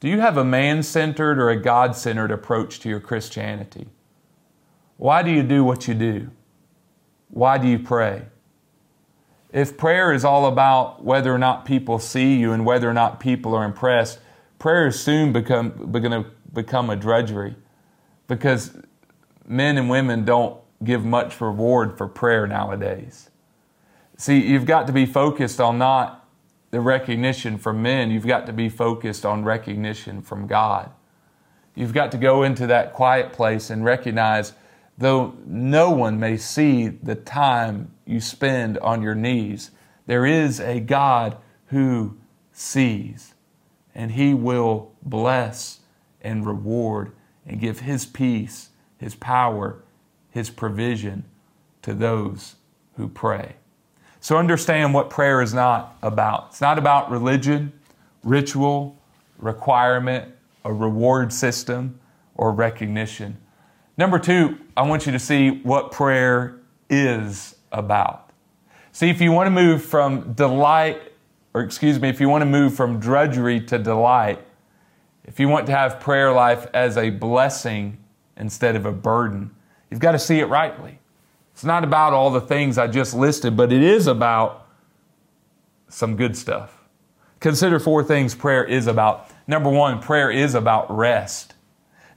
Do 0.00 0.08
you 0.08 0.20
have 0.20 0.36
a 0.36 0.44
man 0.44 0.82
centered 0.82 1.38
or 1.38 1.50
a 1.50 1.60
God 1.60 1.96
centered 1.96 2.30
approach 2.30 2.80
to 2.80 2.88
your 2.88 3.00
Christianity? 3.00 3.88
Why 4.98 5.22
do 5.22 5.30
you 5.30 5.42
do 5.42 5.64
what 5.64 5.88
you 5.88 5.94
do? 5.94 6.30
Why 7.30 7.56
do 7.56 7.66
you 7.68 7.78
pray? 7.78 8.26
If 9.52 9.78
prayer 9.78 10.12
is 10.12 10.24
all 10.24 10.46
about 10.46 11.02
whether 11.02 11.34
or 11.34 11.38
not 11.38 11.64
people 11.64 11.98
see 11.98 12.36
you 12.36 12.52
and 12.52 12.66
whether 12.66 12.90
or 12.90 12.92
not 12.92 13.20
people 13.20 13.54
are 13.54 13.64
impressed, 13.64 14.18
prayer 14.58 14.88
is 14.88 15.00
soon 15.00 15.32
become 15.32 15.90
going 15.90 16.10
to 16.10 16.26
become 16.52 16.90
a 16.90 16.96
drudgery 16.96 17.54
because 18.26 18.76
men 19.46 19.78
and 19.78 19.88
women 19.88 20.24
don't 20.24 20.60
give 20.84 21.04
much 21.04 21.40
reward 21.40 21.96
for 21.96 22.08
prayer 22.08 22.46
nowadays. 22.46 23.30
See, 24.16 24.38
you've 24.38 24.66
got 24.66 24.86
to 24.88 24.92
be 24.92 25.06
focused 25.06 25.60
on 25.60 25.78
not 25.78 26.28
the 26.70 26.80
recognition 26.80 27.56
from 27.56 27.80
men, 27.80 28.10
you've 28.10 28.26
got 28.26 28.46
to 28.46 28.52
be 28.52 28.68
focused 28.68 29.24
on 29.24 29.44
recognition 29.44 30.20
from 30.20 30.46
God. 30.46 30.90
You've 31.74 31.94
got 31.94 32.10
to 32.12 32.18
go 32.18 32.42
into 32.42 32.66
that 32.66 32.92
quiet 32.92 33.32
place 33.32 33.70
and 33.70 33.84
recognize 33.84 34.52
Though 34.98 35.34
no 35.46 35.90
one 35.90 36.18
may 36.18 36.36
see 36.36 36.88
the 36.88 37.14
time 37.14 37.92
you 38.04 38.20
spend 38.20 38.78
on 38.78 39.00
your 39.00 39.14
knees, 39.14 39.70
there 40.06 40.26
is 40.26 40.60
a 40.60 40.80
God 40.80 41.36
who 41.66 42.16
sees, 42.52 43.34
and 43.94 44.12
He 44.12 44.34
will 44.34 44.92
bless 45.02 45.80
and 46.20 46.44
reward 46.44 47.12
and 47.46 47.60
give 47.60 47.80
His 47.80 48.04
peace, 48.06 48.70
His 48.98 49.14
power, 49.14 49.82
His 50.30 50.50
provision 50.50 51.24
to 51.82 51.94
those 51.94 52.56
who 52.96 53.08
pray. 53.08 53.54
So 54.20 54.36
understand 54.36 54.94
what 54.94 55.10
prayer 55.10 55.40
is 55.40 55.54
not 55.54 55.96
about. 56.02 56.48
It's 56.50 56.60
not 56.60 56.76
about 56.76 57.08
religion, 57.08 57.72
ritual, 58.24 58.98
requirement, 59.38 60.34
a 60.64 60.72
reward 60.72 61.32
system, 61.32 62.00
or 62.34 62.50
recognition. 62.52 63.36
Number 63.98 64.20
two, 64.20 64.56
I 64.76 64.82
want 64.82 65.06
you 65.06 65.12
to 65.12 65.18
see 65.18 65.50
what 65.50 65.90
prayer 65.90 66.60
is 66.88 67.56
about. 67.72 68.30
See, 68.92 69.10
if 69.10 69.20
you 69.20 69.32
want 69.32 69.48
to 69.48 69.50
move 69.50 69.84
from 69.84 70.32
delight, 70.34 71.12
or 71.52 71.62
excuse 71.62 72.00
me, 72.00 72.08
if 72.08 72.20
you 72.20 72.28
want 72.28 72.42
to 72.42 72.46
move 72.46 72.74
from 72.74 73.00
drudgery 73.00 73.60
to 73.62 73.76
delight, 73.76 74.38
if 75.24 75.40
you 75.40 75.48
want 75.48 75.66
to 75.66 75.72
have 75.72 75.98
prayer 75.98 76.32
life 76.32 76.68
as 76.72 76.96
a 76.96 77.10
blessing 77.10 77.98
instead 78.36 78.76
of 78.76 78.86
a 78.86 78.92
burden, 78.92 79.50
you've 79.90 80.00
got 80.00 80.12
to 80.12 80.18
see 80.18 80.38
it 80.38 80.46
rightly. 80.46 81.00
It's 81.52 81.64
not 81.64 81.82
about 81.82 82.12
all 82.12 82.30
the 82.30 82.40
things 82.40 82.78
I 82.78 82.86
just 82.86 83.14
listed, 83.14 83.56
but 83.56 83.72
it 83.72 83.82
is 83.82 84.06
about 84.06 84.68
some 85.88 86.14
good 86.14 86.36
stuff. 86.36 86.84
Consider 87.40 87.80
four 87.80 88.04
things 88.04 88.34
prayer 88.34 88.64
is 88.64 88.86
about. 88.86 89.28
Number 89.48 89.70
one, 89.70 90.00
prayer 90.00 90.30
is 90.30 90.54
about 90.54 90.88
rest. 90.96 91.54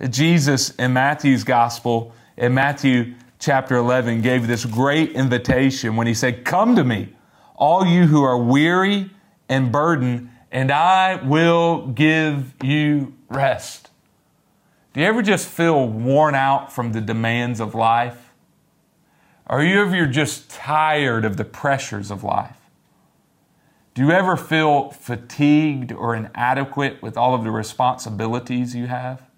Jesus 0.10 0.72
in 0.76 0.94
Matthew's 0.94 1.44
gospel, 1.44 2.14
in 2.38 2.54
Matthew 2.54 3.14
chapter 3.40 3.76
11, 3.76 4.22
gave 4.22 4.48
this 4.48 4.66
great 4.66 5.12
invitation 5.12 5.96
when 5.96 6.08
he 6.08 6.14
said, 6.14 6.44
Come 6.46 6.76
to 6.76 6.84
me, 6.84 7.16
all 7.56 7.86
you 7.86 8.08
who 8.08 8.24
are 8.24 8.38
weary 8.38 9.12
and 9.48 9.72
burdened, 9.72 10.30
and 10.52 10.72
I 10.72 11.16
will 11.24 11.88
give 11.88 12.54
you 12.64 13.14
rest. 13.30 13.90
Do 14.94 15.02
you 15.02 15.06
ever 15.06 15.22
just 15.22 15.48
feel 15.48 15.88
worn 15.88 16.36
out 16.36 16.74
from 16.74 16.92
the 16.92 17.02
demands 17.02 17.60
of 17.60 17.76
life? 17.76 18.32
Are 19.48 19.64
you 19.64 19.82
ever 19.82 20.06
just 20.08 20.50
tired 20.50 21.26
of 21.26 21.38
the 21.38 21.46
pressures 21.46 22.12
of 22.12 22.24
life? 22.24 22.58
Do 23.94 24.02
you 24.02 24.12
ever 24.12 24.38
feel 24.38 24.90
fatigued 24.92 25.92
or 25.92 26.16
inadequate 26.16 27.02
with 27.02 27.18
all 27.18 27.36
of 27.36 27.44
the 27.44 27.52
responsibilities 27.52 28.74
you 28.74 28.88
have? 28.88 29.31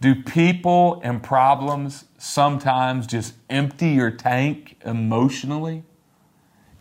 Do 0.00 0.14
people 0.14 1.00
and 1.04 1.22
problems 1.22 2.06
sometimes 2.16 3.06
just 3.06 3.34
empty 3.50 3.90
your 3.90 4.10
tank 4.10 4.80
emotionally? 4.84 5.84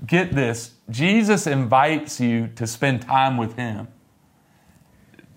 Get 0.06 0.34
this 0.34 0.76
Jesus 0.90 1.46
invites 1.46 2.22
you 2.22 2.48
to 2.56 2.66
spend 2.66 3.02
time 3.02 3.36
with 3.36 3.58
Him, 3.58 3.90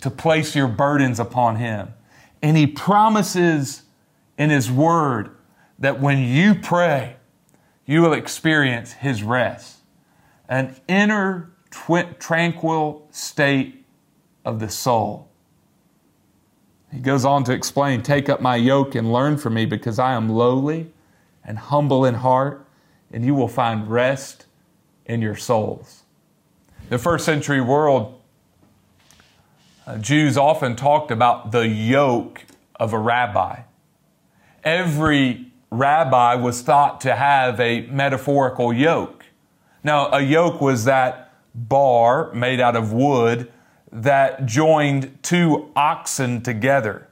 to 0.00 0.10
place 0.10 0.54
your 0.54 0.68
burdens 0.68 1.18
upon 1.18 1.56
Him. 1.56 1.92
And 2.40 2.56
He 2.56 2.66
promises 2.66 3.82
in 4.38 4.50
His 4.50 4.70
Word 4.70 5.34
that 5.78 6.00
when 6.00 6.18
you 6.18 6.54
pray, 6.54 7.16
you 7.84 8.02
will 8.02 8.12
experience 8.12 8.92
His 8.92 9.24
rest, 9.24 9.78
an 10.48 10.76
inner 10.86 11.50
tranquil 11.70 13.08
state 13.10 13.84
of 14.44 14.60
the 14.60 14.68
soul. 14.68 15.31
He 16.92 17.00
goes 17.00 17.24
on 17.24 17.44
to 17.44 17.52
explain 17.52 18.02
Take 18.02 18.28
up 18.28 18.40
my 18.40 18.56
yoke 18.56 18.94
and 18.94 19.12
learn 19.12 19.38
from 19.38 19.54
me, 19.54 19.64
because 19.64 19.98
I 19.98 20.12
am 20.12 20.28
lowly 20.28 20.92
and 21.44 21.58
humble 21.58 22.04
in 22.04 22.14
heart, 22.14 22.66
and 23.12 23.24
you 23.24 23.34
will 23.34 23.48
find 23.48 23.90
rest 23.90 24.46
in 25.06 25.22
your 25.22 25.36
souls. 25.36 26.02
The 26.88 26.98
first 26.98 27.24
century 27.24 27.60
world, 27.60 28.20
uh, 29.86 29.98
Jews 29.98 30.36
often 30.36 30.76
talked 30.76 31.10
about 31.10 31.50
the 31.50 31.66
yoke 31.66 32.44
of 32.76 32.92
a 32.92 32.98
rabbi. 32.98 33.62
Every 34.62 35.50
rabbi 35.70 36.34
was 36.34 36.62
thought 36.62 37.00
to 37.00 37.16
have 37.16 37.58
a 37.58 37.86
metaphorical 37.86 38.72
yoke. 38.72 39.24
Now, 39.82 40.10
a 40.12 40.20
yoke 40.20 40.60
was 40.60 40.84
that 40.84 41.32
bar 41.54 42.32
made 42.32 42.60
out 42.60 42.76
of 42.76 42.92
wood 42.92 43.50
that 43.92 44.46
joined 44.46 45.18
two 45.22 45.70
oxen 45.76 46.42
together. 46.42 47.08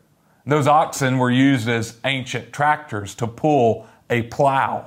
Those 0.47 0.67
oxen 0.67 1.19
were 1.19 1.31
used 1.31 1.69
as 1.69 1.99
ancient 2.05 2.53
tractors 2.53 3.15
to 3.17 3.27
pull 3.27 3.87
a 4.09 4.23
plow. 4.23 4.87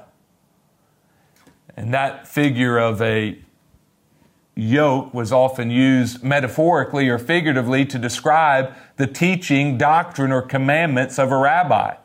And 1.77 1.93
that 1.93 2.27
figure 2.27 2.77
of 2.77 3.01
a 3.01 3.37
yoke 4.55 5.13
was 5.13 5.31
often 5.31 5.69
used 5.69 6.23
metaphorically 6.23 7.09
or 7.09 7.17
figuratively 7.17 7.85
to 7.85 7.97
describe 7.97 8.73
the 8.97 9.07
teaching, 9.07 9.77
doctrine, 9.77 10.31
or 10.31 10.41
commandments 10.41 11.17
of 11.17 11.31
a 11.31 11.37
rabbi. 11.37 11.95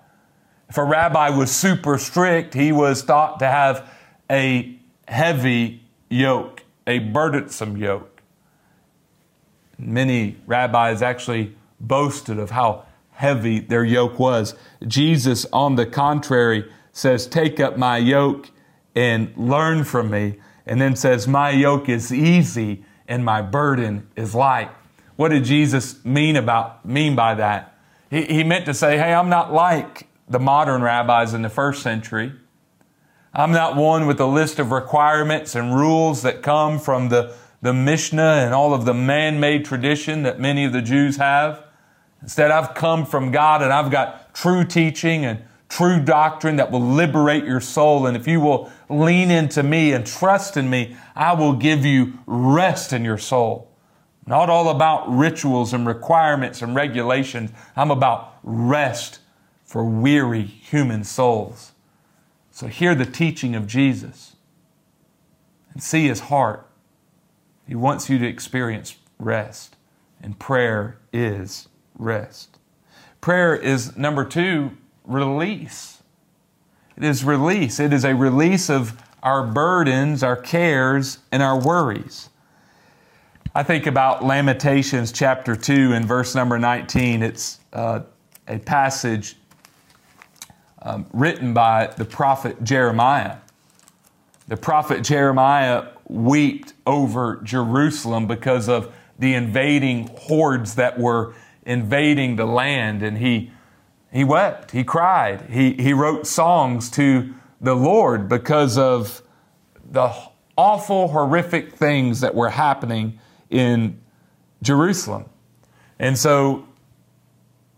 If 0.68 0.76
a 0.76 0.84
rabbi 0.84 1.30
was 1.30 1.50
super 1.50 1.98
strict, 1.98 2.54
he 2.54 2.72
was 2.72 3.02
thought 3.02 3.38
to 3.40 3.46
have 3.46 3.90
a 4.30 4.78
heavy 5.06 5.82
yoke, 6.10 6.62
a 6.86 6.98
burdensome 6.98 7.76
yoke. 7.76 8.17
Many 9.78 10.36
rabbis 10.46 11.02
actually 11.02 11.56
boasted 11.80 12.38
of 12.38 12.50
how 12.50 12.84
heavy 13.12 13.60
their 13.60 13.84
yoke 13.84 14.18
was. 14.18 14.54
Jesus, 14.86 15.46
on 15.52 15.76
the 15.76 15.86
contrary, 15.86 16.70
says, 16.92 17.26
Take 17.26 17.60
up 17.60 17.76
my 17.76 17.98
yoke 17.98 18.50
and 18.94 19.32
learn 19.36 19.84
from 19.84 20.10
me. 20.10 20.38
And 20.66 20.80
then 20.80 20.96
says, 20.96 21.26
My 21.26 21.50
yoke 21.50 21.88
is 21.88 22.12
easy 22.12 22.84
and 23.06 23.24
my 23.24 23.40
burden 23.40 24.08
is 24.16 24.34
light. 24.34 24.70
What 25.16 25.30
did 25.30 25.44
Jesus 25.44 26.04
mean 26.04 26.36
about 26.36 26.84
mean 26.84 27.16
by 27.16 27.34
that? 27.34 27.76
He, 28.10 28.24
he 28.24 28.44
meant 28.44 28.66
to 28.66 28.74
say, 28.74 28.98
Hey, 28.98 29.12
I'm 29.12 29.28
not 29.28 29.52
like 29.52 30.08
the 30.28 30.38
modern 30.38 30.82
rabbis 30.82 31.34
in 31.34 31.42
the 31.42 31.48
first 31.48 31.82
century. 31.82 32.32
I'm 33.32 33.52
not 33.52 33.76
one 33.76 34.06
with 34.06 34.20
a 34.20 34.26
list 34.26 34.58
of 34.58 34.70
requirements 34.72 35.54
and 35.54 35.74
rules 35.74 36.22
that 36.22 36.42
come 36.42 36.78
from 36.78 37.08
the, 37.08 37.34
the 37.60 37.72
Mishnah 37.72 38.42
and 38.44 38.54
all 38.54 38.72
of 38.72 38.84
the 38.84 38.94
man 38.94 39.40
made 39.40 39.64
tradition 39.64 40.22
that 40.22 40.38
many 40.38 40.64
of 40.64 40.72
the 40.72 40.82
Jews 40.82 41.16
have. 41.16 41.64
Instead, 42.22 42.50
I've 42.50 42.74
come 42.74 43.04
from 43.04 43.30
God 43.30 43.62
and 43.62 43.72
I've 43.72 43.90
got 43.90 44.34
true 44.34 44.64
teaching 44.64 45.24
and 45.24 45.42
true 45.68 46.00
doctrine 46.00 46.56
that 46.56 46.70
will 46.70 46.80
liberate 46.80 47.44
your 47.44 47.60
soul. 47.60 48.06
And 48.06 48.16
if 48.16 48.26
you 48.26 48.40
will 48.40 48.70
lean 48.88 49.30
into 49.30 49.62
me 49.62 49.92
and 49.92 50.06
trust 50.06 50.56
in 50.56 50.70
me, 50.70 50.96
I 51.14 51.34
will 51.34 51.52
give 51.52 51.84
you 51.84 52.18
rest 52.26 52.92
in 52.92 53.04
your 53.04 53.18
soul. 53.18 53.70
Not 54.26 54.50
all 54.50 54.68
about 54.68 55.08
rituals 55.08 55.72
and 55.72 55.86
requirements 55.86 56.60
and 56.62 56.74
regulations. 56.74 57.50
I'm 57.74 57.90
about 57.90 58.38
rest 58.42 59.20
for 59.64 59.84
weary 59.84 60.42
human 60.42 61.04
souls. 61.04 61.72
So 62.50 62.66
hear 62.66 62.94
the 62.94 63.06
teaching 63.06 63.54
of 63.54 63.66
Jesus 63.66 64.36
and 65.72 65.82
see 65.82 66.08
his 66.08 66.20
heart. 66.20 66.67
He 67.68 67.74
wants 67.74 68.08
you 68.08 68.18
to 68.18 68.26
experience 68.26 68.96
rest, 69.18 69.76
and 70.22 70.38
prayer 70.38 70.96
is 71.12 71.68
rest. 71.98 72.58
Prayer 73.20 73.54
is 73.54 73.94
number 73.94 74.24
two, 74.24 74.70
release. 75.04 76.02
It 76.96 77.04
is 77.04 77.24
release. 77.24 77.78
It 77.78 77.92
is 77.92 78.06
a 78.06 78.14
release 78.14 78.70
of 78.70 79.00
our 79.22 79.46
burdens, 79.46 80.22
our 80.22 80.34
cares, 80.34 81.18
and 81.30 81.42
our 81.42 81.60
worries. 81.60 82.30
I 83.54 83.62
think 83.62 83.86
about 83.86 84.24
Lamentations 84.24 85.12
chapter 85.12 85.54
2 85.54 85.92
and 85.92 86.06
verse 86.06 86.34
number 86.34 86.58
19. 86.58 87.22
It's 87.22 87.60
uh, 87.74 88.00
a 88.46 88.58
passage 88.58 89.36
um, 90.80 91.04
written 91.12 91.52
by 91.52 91.88
the 91.98 92.04
prophet 92.06 92.64
Jeremiah. 92.64 93.36
The 94.48 94.56
prophet 94.56 95.04
Jeremiah 95.04 95.88
wept 96.08 96.72
over 96.86 97.40
Jerusalem 97.42 98.26
because 98.26 98.68
of 98.68 98.92
the 99.18 99.34
invading 99.34 100.08
hordes 100.16 100.74
that 100.76 100.98
were 100.98 101.34
invading 101.64 102.36
the 102.36 102.46
land, 102.46 103.02
and 103.02 103.18
he 103.18 103.52
he 104.10 104.24
wept, 104.24 104.70
he 104.70 104.84
cried, 104.84 105.50
he, 105.50 105.74
he 105.74 105.92
wrote 105.92 106.26
songs 106.26 106.90
to 106.92 107.34
the 107.60 107.74
Lord 107.74 108.28
because 108.28 108.78
of 108.78 109.22
the 109.90 110.12
awful, 110.56 111.08
horrific 111.08 111.74
things 111.74 112.20
that 112.20 112.34
were 112.34 112.50
happening 112.50 113.18
in 113.50 114.00
Jerusalem. 114.62 115.26
And 115.98 116.16
so 116.16 116.66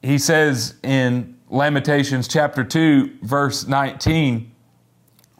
he 0.03 0.19
says 0.19 0.75
in 0.83 1.37
Lamentations 1.49 2.29
chapter 2.29 2.63
2, 2.63 3.19
verse 3.23 3.67
19, 3.67 4.50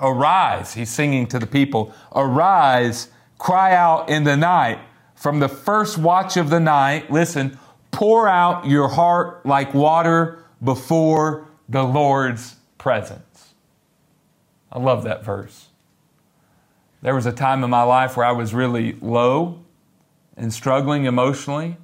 Arise, 0.01 0.75
he's 0.75 0.91
singing 0.91 1.27
to 1.29 1.39
the 1.39 1.47
people, 1.47 1.93
arise, 2.15 3.09
cry 3.39 3.75
out 3.75 4.09
in 4.09 4.25
the 4.25 4.37
night. 4.37 4.79
From 5.15 5.41
the 5.41 5.49
first 5.49 5.99
watch 5.99 6.37
of 6.37 6.49
the 6.49 6.61
night, 6.61 7.11
listen, 7.11 7.59
pour 7.91 8.27
out 8.27 8.67
your 8.67 8.89
heart 8.89 9.45
like 9.45 9.75
water 9.75 10.45
before 10.63 11.47
the 11.69 11.83
Lord's 11.83 12.57
presence. 12.79 13.55
I 14.73 14.79
love 14.79 15.05
that 15.05 15.25
verse. 15.25 15.67
There 17.03 17.15
was 17.15 17.27
a 17.27 17.33
time 17.33 17.65
in 17.65 17.71
my 17.71 17.83
life 17.83 18.17
where 18.17 18.27
I 18.27 18.33
was 18.33 18.55
really 18.55 18.93
low 19.01 19.61
and 20.37 20.53
struggling 20.53 21.05
emotionally. 21.05 21.77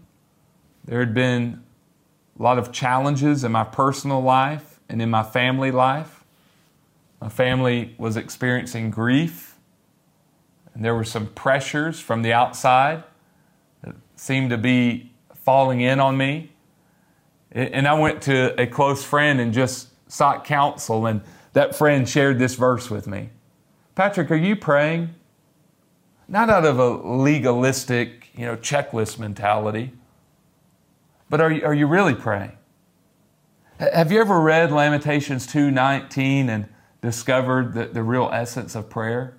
There 0.85 1.01
had 1.01 1.15
been 1.15 1.63
a 2.39 2.43
lot 2.43 2.59
of 2.59 2.71
challenges 2.71 3.45
in 3.45 3.53
my 3.53 3.65
personal 3.65 4.21
life 4.23 4.79
and 4.89 5.03
in 5.03 5.11
my 5.11 5.23
family 5.23 5.71
life. 5.71 6.16
My 7.21 7.29
family 7.29 7.95
was 7.99 8.17
experiencing 8.17 8.91
grief, 8.91 9.57
and 10.75 10.85
there 10.85 10.95
were 10.95 11.05
some 11.05 11.29
pressures 11.29 12.01
from 12.01 12.23
the 12.23 12.33
outside 12.33 13.05
that 13.83 13.95
seemed 14.17 14.51
to 14.51 14.59
be 14.59 15.13
falling 15.35 15.81
in 15.81 16.01
on 16.01 16.17
me. 16.17 16.53
And 17.53 17.89
I 17.89 17.95
went 17.95 18.23
to 18.23 18.61
a 18.61 18.67
close 18.67 19.05
friend 19.05 19.41
and 19.41 19.53
just 19.53 19.89
sought 20.11 20.45
counsel, 20.45 21.07
and 21.07 21.23
that 21.55 21.75
friend 21.75 22.09
shared 22.09 22.39
this 22.39 22.55
verse 22.55 22.91
with 22.91 23.07
me. 23.07 23.31
Patrick, 23.95 24.31
are 24.31 24.37
you 24.37 24.57
praying? 24.57 25.15
Not 26.29 26.51
out 26.51 26.65
of 26.65 26.79
a 26.79 26.89
legalistic, 26.91 28.29
you 28.35 28.45
know, 28.45 28.57
checklist 28.57 29.19
mentality 29.19 29.93
But 31.31 31.41
are 31.41 31.51
you, 31.51 31.65
are 31.65 31.75
you 31.75 31.87
really 31.87 32.15
praying? 32.15 32.53
Have 33.79 34.13
you 34.13 34.21
ever 34.21 34.41
read 34.41 34.73
Lamentations 34.73 35.47
2:19 35.47 36.49
and 36.49 36.69
discovered 37.07 37.73
the, 37.73 37.87
the 37.87 38.03
real 38.03 38.29
essence 38.33 38.75
of 38.75 38.91
prayer? 38.91 39.39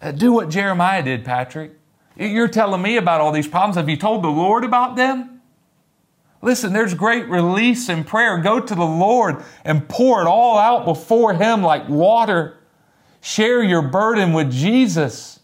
Uh, 0.00 0.12
do 0.12 0.32
what 0.32 0.48
Jeremiah 0.48 1.02
did, 1.02 1.24
Patrick. 1.24 1.72
You're 2.16 2.46
telling 2.46 2.80
me 2.80 2.96
about 2.96 3.20
all 3.20 3.32
these 3.32 3.48
problems. 3.48 3.74
Have 3.74 3.88
you 3.88 3.96
told 3.96 4.22
the 4.22 4.28
Lord 4.28 4.62
about 4.62 4.94
them? 4.94 5.42
Listen, 6.42 6.72
there's 6.72 6.94
great 6.94 7.28
release 7.28 7.88
in 7.88 8.04
prayer. 8.04 8.38
Go 8.38 8.60
to 8.60 8.74
the 8.74 8.84
Lord 8.84 9.42
and 9.64 9.88
pour 9.88 10.22
it 10.22 10.26
all 10.26 10.58
out 10.58 10.84
before 10.84 11.34
Him 11.34 11.60
like 11.62 11.88
water. 11.88 12.56
Share 13.20 13.64
your 13.64 13.82
burden 13.82 14.32
with 14.32 14.52
Jesus. 14.52 15.40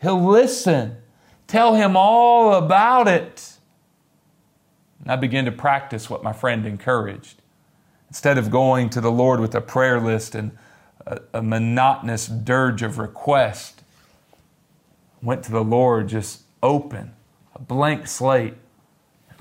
He'll 0.00 0.24
listen. 0.24 0.96
Tell 1.46 1.74
Him 1.74 1.94
all 1.94 2.54
about 2.54 3.06
it. 3.06 3.58
And 5.02 5.12
I 5.12 5.16
began 5.16 5.44
to 5.44 5.52
practice 5.52 6.08
what 6.08 6.24
my 6.24 6.32
friend 6.32 6.64
encouraged. 6.64 7.42
Instead 8.14 8.38
of 8.38 8.48
going 8.48 8.88
to 8.88 9.00
the 9.00 9.10
Lord 9.10 9.40
with 9.40 9.56
a 9.56 9.60
prayer 9.60 10.00
list 10.00 10.36
and 10.36 10.56
a, 11.04 11.18
a 11.32 11.42
monotonous 11.42 12.28
dirge 12.28 12.80
of 12.80 12.96
request, 12.96 13.82
went 15.20 15.42
to 15.42 15.50
the 15.50 15.64
Lord 15.64 16.10
just 16.10 16.42
open, 16.62 17.12
a 17.56 17.58
blank 17.58 18.06
slate, 18.06 18.54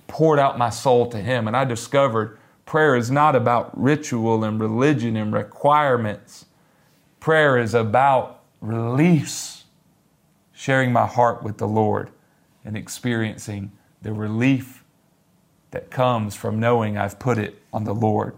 poured 0.07 0.39
out 0.39 0.57
my 0.57 0.71
soul 0.71 1.05
to 1.11 1.19
Him. 1.19 1.47
And 1.47 1.55
I 1.55 1.65
discovered 1.65 2.39
prayer 2.65 2.95
is 2.95 3.11
not 3.11 3.35
about 3.35 3.79
ritual 3.79 4.43
and 4.43 4.59
religion 4.59 5.17
and 5.17 5.31
requirements. 5.31 6.47
Prayer 7.19 7.59
is 7.59 7.75
about 7.75 8.41
release, 8.59 9.65
sharing 10.51 10.91
my 10.91 11.05
heart 11.05 11.43
with 11.43 11.59
the 11.59 11.67
Lord 11.67 12.09
and 12.65 12.75
experiencing 12.75 13.71
the 14.01 14.13
relief 14.13 14.83
that 15.69 15.91
comes 15.91 16.35
from 16.35 16.59
knowing 16.59 16.97
I've 16.97 17.19
put 17.19 17.37
it 17.37 17.61
on 17.71 17.83
the 17.83 17.93
Lord. 17.93 18.35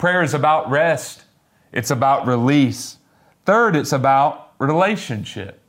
Prayer 0.00 0.22
is 0.22 0.32
about 0.32 0.70
rest, 0.70 1.24
it's 1.72 1.90
about 1.90 2.26
release. 2.26 2.96
Third, 3.44 3.76
it's 3.76 3.92
about 3.92 4.54
relationship. 4.58 5.60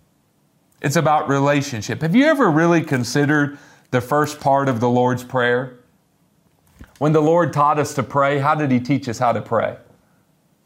It's 0.81 0.95
about 0.95 1.27
relationship. 1.27 2.01
Have 2.01 2.15
you 2.15 2.23
ever 2.23 2.49
really 2.49 2.81
considered 2.81 3.59
the 3.91 3.99
first 3.99 4.39
part 4.39 4.69
of 4.69 4.79
the 4.79 4.87
Lord's 4.87 5.25
Prayer? 5.25 5.79
When 6.97 7.11
the 7.11 7.21
Lord 7.21 7.51
taught 7.51 7.77
us 7.77 7.93
to 7.95 8.03
pray, 8.03 8.39
how 8.39 8.55
did 8.55 8.71
He 8.71 8.79
teach 8.79 9.09
us 9.09 9.19
how 9.19 9.33
to 9.33 9.41
pray? 9.41 9.75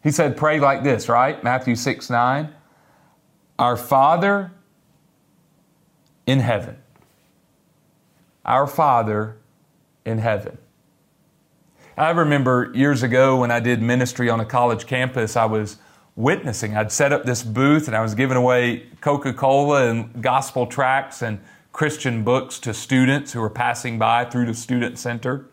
He 0.04 0.12
said, 0.12 0.38
Pray 0.38 0.60
like 0.60 0.84
this, 0.84 1.10
right? 1.10 1.43
Matthew 1.43 1.75
6 1.75 2.08
9. 2.08 2.54
Our 3.58 3.78
Father 3.78 4.51
in 6.28 6.39
heaven. 6.39 6.78
Our 8.45 8.67
Father 8.67 9.38
in 10.06 10.19
heaven. 10.19 10.60
I 11.97 12.10
remember 12.10 12.71
years 12.73 13.03
ago 13.03 13.38
when 13.38 13.51
I 13.51 13.62
did 13.62 13.81
ministry 13.81 14.29
on 14.29 14.41
a 14.41 14.45
college 14.45 14.86
campus, 14.86 15.38
I 15.38 15.45
was 15.45 15.77
witnessing. 16.17 16.75
I'd 16.75 16.91
set 16.91 17.13
up 17.13 17.23
this 17.23 17.41
booth 17.41 17.88
and 17.88 17.95
I 17.95 18.01
was 18.01 18.15
giving 18.15 18.36
away 18.36 18.88
Coca 18.99 19.31
Cola 19.34 19.89
and 19.89 20.21
gospel 20.21 20.67
tracts 20.67 21.21
and 21.21 21.39
Christian 21.71 22.25
books 22.25 22.60
to 22.60 22.73
students 22.73 23.31
who 23.31 23.39
were 23.39 23.49
passing 23.49 23.97
by 23.97 24.25
through 24.25 24.45
the 24.45 24.53
student 24.53 24.99
center. 24.99 25.45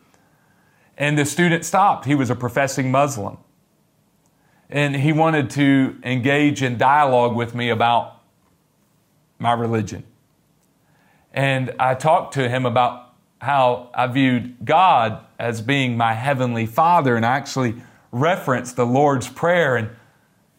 And 0.98 1.16
the 1.16 1.24
student 1.24 1.64
stopped. 1.64 2.06
He 2.06 2.14
was 2.16 2.28
a 2.28 2.34
professing 2.34 2.90
Muslim. 2.90 3.38
And 4.68 4.96
he 4.96 5.12
wanted 5.12 5.48
to 5.50 5.96
engage 6.02 6.60
in 6.60 6.76
dialogue 6.76 7.36
with 7.36 7.54
me 7.54 7.70
about 7.70 8.20
my 9.38 9.52
religion. 9.52 10.02
And 11.32 11.72
I 11.78 11.94
talked 11.94 12.34
to 12.34 12.48
him 12.48 12.66
about 12.66 13.11
how 13.42 13.90
I 13.92 14.06
viewed 14.06 14.54
God 14.64 15.18
as 15.36 15.60
being 15.60 15.96
my 15.96 16.14
heavenly 16.14 16.64
Father, 16.64 17.16
and 17.16 17.26
I 17.26 17.36
actually 17.36 17.74
referenced 18.12 18.76
the 18.76 18.86
Lord's 18.86 19.28
Prayer. 19.28 19.74
And 19.74 19.90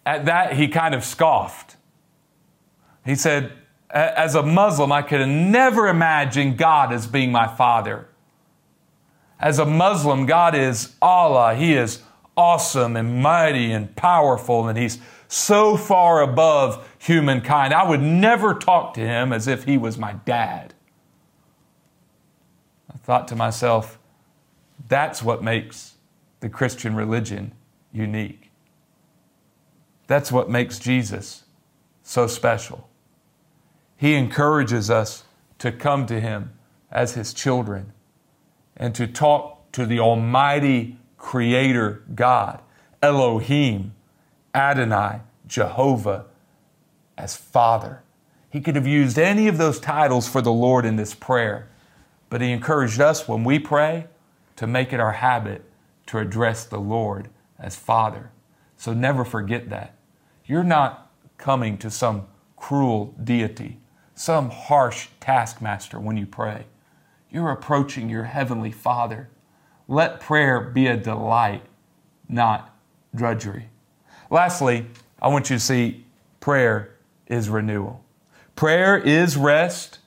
at 0.06 0.26
that, 0.26 0.58
he 0.58 0.68
kind 0.68 0.94
of 0.94 1.06
scoffed. 1.06 1.78
He 3.06 3.16
said, 3.16 3.54
As 3.90 4.36
a 4.36 4.44
Muslim, 4.44 4.92
I 4.92 5.02
could 5.02 5.26
never 5.26 5.88
imagine 5.88 6.58
God 6.58 6.92
as 6.92 7.08
being 7.08 7.32
my 7.32 7.48
Father. 7.48 8.10
As 9.40 9.60
a 9.60 9.66
Muslim, 9.66 10.26
God 10.26 10.54
is 10.54 10.94
Allah. 11.02 11.56
He 11.56 11.76
is 11.76 12.02
awesome 12.36 12.98
and 12.98 13.22
mighty 13.22 13.72
and 13.72 13.96
powerful, 13.96 14.68
and 14.68 14.78
He's 14.78 15.00
so 15.30 15.78
far 15.78 16.22
above 16.22 16.86
humankind. 17.00 17.74
I 17.74 17.88
would 17.88 18.02
never 18.02 18.54
talk 18.54 18.94
to 18.96 19.02
Him 19.02 19.32
as 19.32 19.48
if 19.48 19.64
He 19.64 19.78
was 19.78 19.98
my 19.98 20.12
dad 20.26 20.74
thought 23.00 23.28
to 23.30 23.36
myself, 23.36 24.00
that's 24.88 25.24
what 25.24 25.44
makes 25.44 25.96
the 26.40 26.50
Christian 26.50 26.96
religion 26.96 27.54
unique. 27.92 28.52
That's 30.08 30.32
what 30.32 30.50
makes 30.50 30.80
Jesus 30.80 31.44
so 32.04 32.28
special. 32.28 32.90
He 33.96 34.16
encourages 34.16 34.90
us 34.90 35.24
to 35.60 35.72
come 35.72 36.06
to 36.08 36.20
Him 36.20 36.52
as 36.92 37.14
His 37.14 37.34
children 37.34 37.94
and 38.76 38.94
to 38.96 39.08
talk 39.08 39.72
to 39.72 39.86
the 39.86 40.00
Almighty 40.00 40.98
Creator 41.18 42.04
God, 42.14 42.62
Elohim, 43.02 43.94
Adonai, 44.54 45.22
Jehovah, 45.48 46.26
as 47.18 47.36
Father. 47.36 48.04
He 48.50 48.62
could 48.62 48.76
have 48.76 48.86
used 48.86 49.18
any 49.18 49.48
of 49.48 49.58
those 49.58 49.80
titles 49.80 50.28
for 50.28 50.42
the 50.42 50.52
Lord 50.52 50.86
in 50.86 50.96
this 50.98 51.14
prayer. 51.14 51.70
But 52.34 52.42
he 52.42 52.52
encouraged 52.52 53.00
us 53.00 53.28
when 53.28 53.44
we 53.44 53.60
pray 53.60 54.08
to 54.56 54.66
make 54.66 54.92
it 54.92 55.00
our 55.00 55.12
habit 55.12 55.66
to 56.08 56.18
address 56.18 56.66
the 56.66 56.80
Lord 56.80 57.30
as 57.60 57.76
Father. 57.76 58.32
So 58.76 58.92
never 58.92 59.24
forget 59.24 59.70
that. 59.70 59.94
You're 60.44 60.64
not 60.64 61.12
coming 61.38 61.78
to 61.78 61.92
some 61.92 62.26
cruel 62.56 63.14
deity, 63.24 63.78
some 64.16 64.50
harsh 64.50 65.10
taskmaster 65.20 66.00
when 66.00 66.18
you 66.18 66.26
pray. 66.26 66.66
You're 67.30 67.52
approaching 67.52 68.10
your 68.10 68.24
Heavenly 68.24 68.72
Father. 68.72 69.30
Let 69.88 70.20
prayer 70.20 70.60
be 70.60 70.88
a 70.88 70.98
delight, 70.98 71.62
not 72.28 72.76
drudgery. 73.14 73.70
Lastly, 74.32 74.88
I 75.22 75.28
want 75.28 75.52
you 75.52 75.58
to 75.58 75.64
see 75.64 76.04
prayer 76.40 76.96
is 77.28 77.48
renewal. 77.48 78.04
Prayer 78.56 78.98
is 78.98 79.38
rest, 79.38 80.00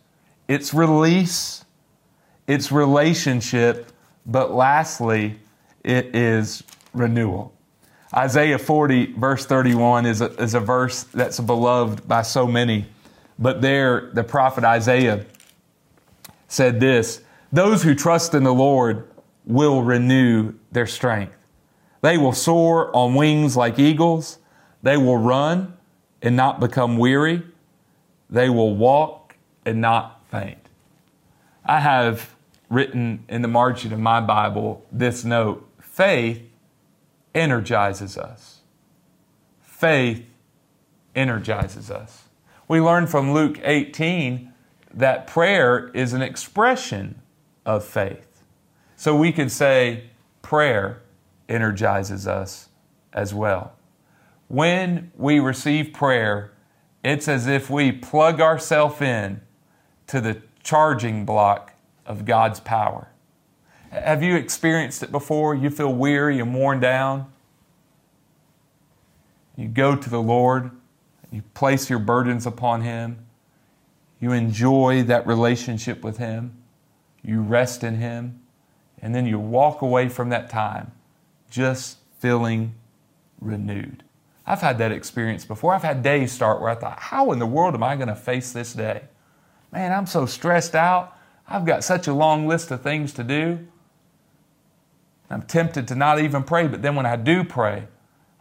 it's 0.49 0.75
release, 0.75 1.63
it's 2.47 2.71
relationship, 2.71 3.93
but 4.25 4.53
lastly, 4.53 5.39
it 5.83 6.15
is 6.15 6.63
renewal. 6.93 7.53
Isaiah 8.15 8.59
40, 8.59 9.15
verse 9.15 9.47
31, 9.47 10.07
is 10.07 10.21
a, 10.21 10.27
is 10.43 10.55
a 10.55 10.61
verse 10.61 11.03
that's 11.05 11.41
beloved 11.41 12.07
by 12.07 12.23
so 12.23 12.47
many. 12.47 12.87
But 13.39 13.61
there, 13.61 14.11
the 14.13 14.25
prophet 14.25 14.65
Isaiah 14.65 15.27
said 16.49 16.81
this 16.81 17.23
Those 17.53 17.83
who 17.83 17.95
trust 17.95 18.35
in 18.35 18.45
the 18.45 18.55
Lord 18.55 19.09
will 19.45 19.83
renew 19.83 20.55
their 20.73 20.87
strength. 20.87 21.37
They 22.01 22.17
will 22.17 22.33
soar 22.33 22.95
on 22.95 23.15
wings 23.15 23.57
like 23.57 23.79
eagles. 23.79 24.39
They 24.83 24.97
will 24.97 25.19
run 25.19 25.77
and 26.23 26.37
not 26.37 26.61
become 26.61 26.99
weary. 26.99 27.43
They 28.31 28.49
will 28.49 28.77
walk 28.77 29.37
and 29.65 29.81
not 29.81 30.23
faint. 30.31 30.59
I 31.65 31.81
have 31.81 32.36
written 32.69 33.25
in 33.29 33.43
the 33.43 33.49
margin 33.49 33.93
of 33.93 33.99
my 33.99 34.21
Bible 34.21 34.85
this 34.91 35.25
note 35.25 35.69
faith 35.81 36.43
energizes 37.35 38.19
us. 38.19 38.61
Faith 39.61 40.25
energizes 41.15 41.91
us. 41.91 42.25
We 42.69 42.81
learn 42.81 43.07
from 43.07 43.33
Luke 43.33 43.61
18 43.63 44.53
that 44.95 45.27
prayer 45.27 45.89
is 45.89 46.13
an 46.13 46.23
expression 46.23 47.21
of 47.65 47.85
faith. 47.85 48.45
So 48.97 49.15
we 49.15 49.33
could 49.33 49.53
say 49.53 50.11
prayer 50.43 51.03
energizes 51.49 52.27
us 52.27 52.69
as 53.13 53.35
well. 53.35 53.75
When 54.49 55.13
we 55.17 55.39
receive 55.39 55.93
prayer, 55.93 56.53
it's 57.05 57.29
as 57.29 57.47
if 57.47 57.69
we 57.69 57.93
plug 57.93 58.41
ourselves 58.41 59.01
in 59.01 59.43
to 60.09 60.21
the 60.21 60.43
charging 60.63 61.25
block 61.25 61.76
of 62.07 62.25
God's 62.25 62.61
power. 62.61 63.09
Have 63.91 64.23
you 64.23 64.37
experienced 64.37 65.03
it 65.03 65.13
before? 65.13 65.55
You 65.55 65.71
feel 65.71 65.93
weary 65.93 66.41
and 66.41 66.55
worn 66.55 66.81
down. 66.81 67.33
You 69.57 69.69
go 69.69 69.97
to 69.97 70.11
the 70.11 70.21
Lord, 70.21 70.71
you 71.31 71.43
place 71.55 71.89
your 71.89 71.99
burdens 71.99 72.47
upon 72.47 72.83
Him, 72.83 73.25
you 74.21 74.33
enjoy 74.33 75.03
that 75.05 75.27
relationship 75.27 76.05
with 76.05 76.19
Him, 76.19 76.57
you 77.23 77.41
rest 77.41 77.83
in 77.83 77.97
Him, 77.97 78.41
and 79.01 79.15
then 79.15 79.27
you 79.27 79.39
walk 79.39 79.83
away 79.83 80.09
from 80.09 80.29
that 80.29 80.51
time 80.51 80.93
just 81.51 81.99
feeling 82.19 82.75
renewed. 83.41 84.03
I've 84.47 84.61
had 84.61 84.79
that 84.79 84.93
experience 84.93 85.45
before. 85.45 85.75
I've 85.75 85.83
had 85.83 86.03
days 86.03 86.33
start 86.33 86.61
where 86.61 86.71
I 86.71 86.75
thought, 86.75 86.99
how 86.99 87.33
in 87.33 87.39
the 87.39 87.47
world 87.47 87.75
am 87.75 87.83
I 87.83 87.97
going 87.97 88.09
to 88.09 88.15
face 88.15 88.53
this 88.53 88.73
day? 88.73 89.03
Man, 89.73 89.93
I'm 89.93 90.07
so 90.07 90.27
stressed 90.27 90.75
out. 90.75 91.16
I've 91.49 91.65
got 91.65 91.85
such 91.85 92.07
a 92.07 92.13
long 92.13 92.47
list 92.47 92.71
of 92.71 92.83
things 92.83 93.13
to 93.15 93.25
do. 93.25 93.67
I'm 95.31 95.43
tempted 95.43 95.89
to 95.89 95.95
not 95.95 96.21
even 96.21 96.43
pray, 96.43 96.67
but 96.67 96.83
then 96.83 96.95
when 96.95 97.07
I 97.07 97.17
do 97.17 97.45
pray, 97.45 97.87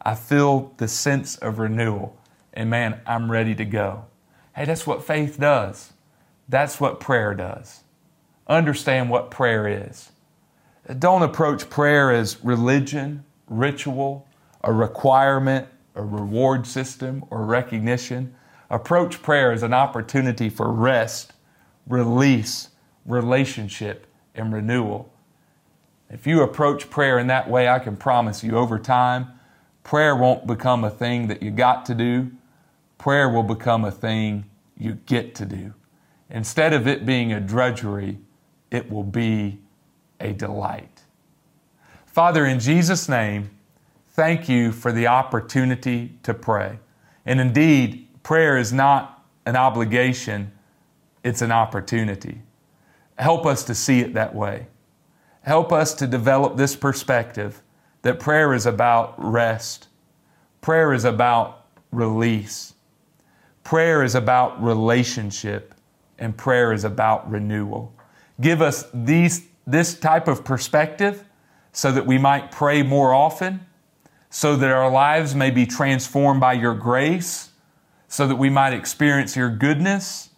I 0.02 0.16
feel 0.16 0.74
the 0.78 0.88
sense 0.88 1.36
of 1.38 1.60
renewal. 1.60 2.18
And 2.54 2.70
man, 2.70 3.02
I'm 3.06 3.32
ready 3.32 3.56
to 3.56 3.66
go. 3.66 4.06
Hey, 4.56 4.66
that's 4.66 4.88
what 4.88 5.04
faith 5.04 5.40
does. 5.40 5.94
That's 6.48 6.80
what 6.80 7.00
prayer 7.00 7.34
does. 7.34 7.84
Understand 8.48 9.10
what 9.10 9.32
prayer 9.32 9.68
is. 9.68 10.12
Don't 11.00 11.24
approach 11.24 11.70
prayer 11.70 12.12
as 12.12 12.44
religion, 12.44 13.26
ritual, 13.48 14.28
a 14.64 14.72
requirement, 14.72 15.68
a 15.96 16.04
reward 16.04 16.68
system, 16.68 17.26
or 17.32 17.44
recognition. 17.44 18.36
Approach 18.70 19.24
prayer 19.24 19.52
as 19.52 19.64
an 19.64 19.74
opportunity 19.74 20.50
for 20.50 20.72
rest, 20.72 21.34
release, 21.88 22.70
relationship, 23.06 24.08
and 24.34 24.54
renewal. 24.54 25.12
If 26.10 26.28
you 26.28 26.42
approach 26.44 26.90
prayer 26.90 27.18
in 27.18 27.28
that 27.28 27.50
way, 27.50 27.68
I 27.68 27.80
can 27.80 27.96
promise 27.96 28.44
you 28.44 28.58
over 28.58 28.78
time, 28.78 29.28
prayer 29.84 30.16
won't 30.16 30.46
become 30.46 30.84
a 30.84 30.90
thing 30.90 31.28
that 31.28 31.42
you 31.42 31.52
got 31.52 31.86
to 31.86 31.96
do. 31.96 32.32
Prayer 32.98 33.30
will 33.30 33.44
become 33.44 33.86
a 33.86 33.92
thing 33.92 34.46
you 34.78 34.94
get 35.06 35.36
to 35.36 35.46
do. 35.46 35.74
Instead 36.30 36.74
of 36.74 36.88
it 36.88 37.06
being 37.06 37.32
a 37.34 37.40
drudgery, 37.40 38.18
it 38.72 38.92
will 38.92 39.04
be 39.04 39.60
a 40.20 40.34
delight. 40.34 41.04
Father, 42.06 42.46
in 42.46 42.60
Jesus' 42.60 43.10
name, 43.10 43.50
thank 44.10 44.48
you 44.48 44.72
for 44.72 44.92
the 44.92 45.08
opportunity 45.08 46.18
to 46.24 46.34
pray. 46.34 46.80
And 47.26 47.40
indeed, 47.40 48.08
prayer 48.24 48.58
is 48.58 48.72
not 48.72 49.24
an 49.46 49.56
obligation, 49.56 50.52
it's 51.24 51.42
an 51.42 51.52
opportunity. 51.52 52.42
Help 53.18 53.46
us 53.46 53.64
to 53.66 53.76
see 53.76 54.00
it 54.00 54.14
that 54.14 54.36
way. 54.36 54.68
Help 55.42 55.72
us 55.72 55.94
to 55.94 56.08
develop 56.08 56.58
this 56.58 56.76
perspective 56.76 57.62
that 58.02 58.20
prayer 58.20 58.54
is 58.54 58.66
about 58.66 59.16
rest, 59.18 59.88
prayer 60.62 60.94
is 60.94 61.06
about 61.06 61.68
release, 61.92 62.74
prayer 63.64 64.04
is 64.04 64.16
about 64.16 64.62
relationship, 64.62 65.74
and 66.20 66.36
prayer 66.36 66.74
is 66.74 66.84
about 66.84 67.30
renewal. 67.30 67.94
Give 68.42 68.62
us 68.62 68.86
these, 68.94 69.48
this 69.66 69.98
type 69.98 70.28
of 70.28 70.44
perspective 70.44 71.24
so 71.72 71.92
that 71.92 72.06
we 72.06 72.18
might 72.18 72.52
pray 72.52 72.84
more 72.84 73.14
often, 73.14 73.66
so 74.30 74.56
that 74.56 74.72
our 74.72 74.90
lives 74.90 75.36
may 75.36 75.52
be 75.52 75.66
transformed 75.66 76.40
by 76.40 76.54
your 76.54 76.74
grace, 76.74 77.52
so 78.08 78.28
that 78.28 78.36
we 78.36 78.50
might 78.50 78.74
experience 78.74 79.36
your 79.36 79.50
goodness, 79.50 80.30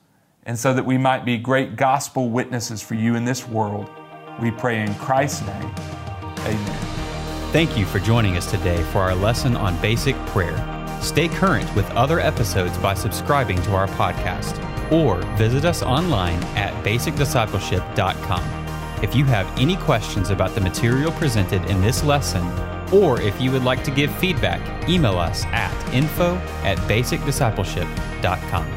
and 0.47 0.57
so 0.57 0.73
that 0.73 0.85
we 0.85 0.97
might 0.97 1.25
be 1.25 1.37
great 1.37 1.75
gospel 1.75 2.29
witnesses 2.29 2.81
for 2.81 2.95
you 2.95 3.15
in 3.15 3.25
this 3.25 3.47
world. 3.47 3.89
We 4.41 4.49
pray 4.49 4.81
in 4.81 4.95
Christ's 4.95 5.45
name. 5.45 5.71
Amen. 6.39 6.79
Thank 7.51 7.77
you 7.77 7.85
for 7.85 7.99
joining 7.99 8.37
us 8.37 8.49
today 8.49 8.81
for 8.85 8.99
our 8.99 9.13
lesson 9.13 9.55
on 9.55 9.79
basic 9.81 10.15
prayer. 10.27 10.57
Stay 11.01 11.27
current 11.27 11.73
with 11.75 11.89
other 11.91 12.19
episodes 12.19 12.77
by 12.77 12.93
subscribing 12.93 13.61
to 13.63 13.75
our 13.75 13.87
podcast 13.89 14.63
or 14.91 15.21
visit 15.35 15.65
us 15.65 15.83
online 15.83 16.41
at 16.55 16.73
basicdiscipleship.com. 16.83 19.03
If 19.03 19.15
you 19.15 19.25
have 19.25 19.59
any 19.59 19.75
questions 19.75 20.29
about 20.29 20.55
the 20.55 20.61
material 20.61 21.11
presented 21.11 21.65
in 21.65 21.81
this 21.81 22.03
lesson, 22.03 22.43
or 22.93 23.19
if 23.21 23.39
you 23.41 23.51
would 23.51 23.63
like 23.63 23.83
to 23.83 23.91
give 23.91 24.15
feedback, 24.15 24.89
email 24.89 25.17
us 25.17 25.45
at 25.47 25.93
info 25.93 26.35
at 26.63 26.77
basicdiscipleship.com. 26.79 28.76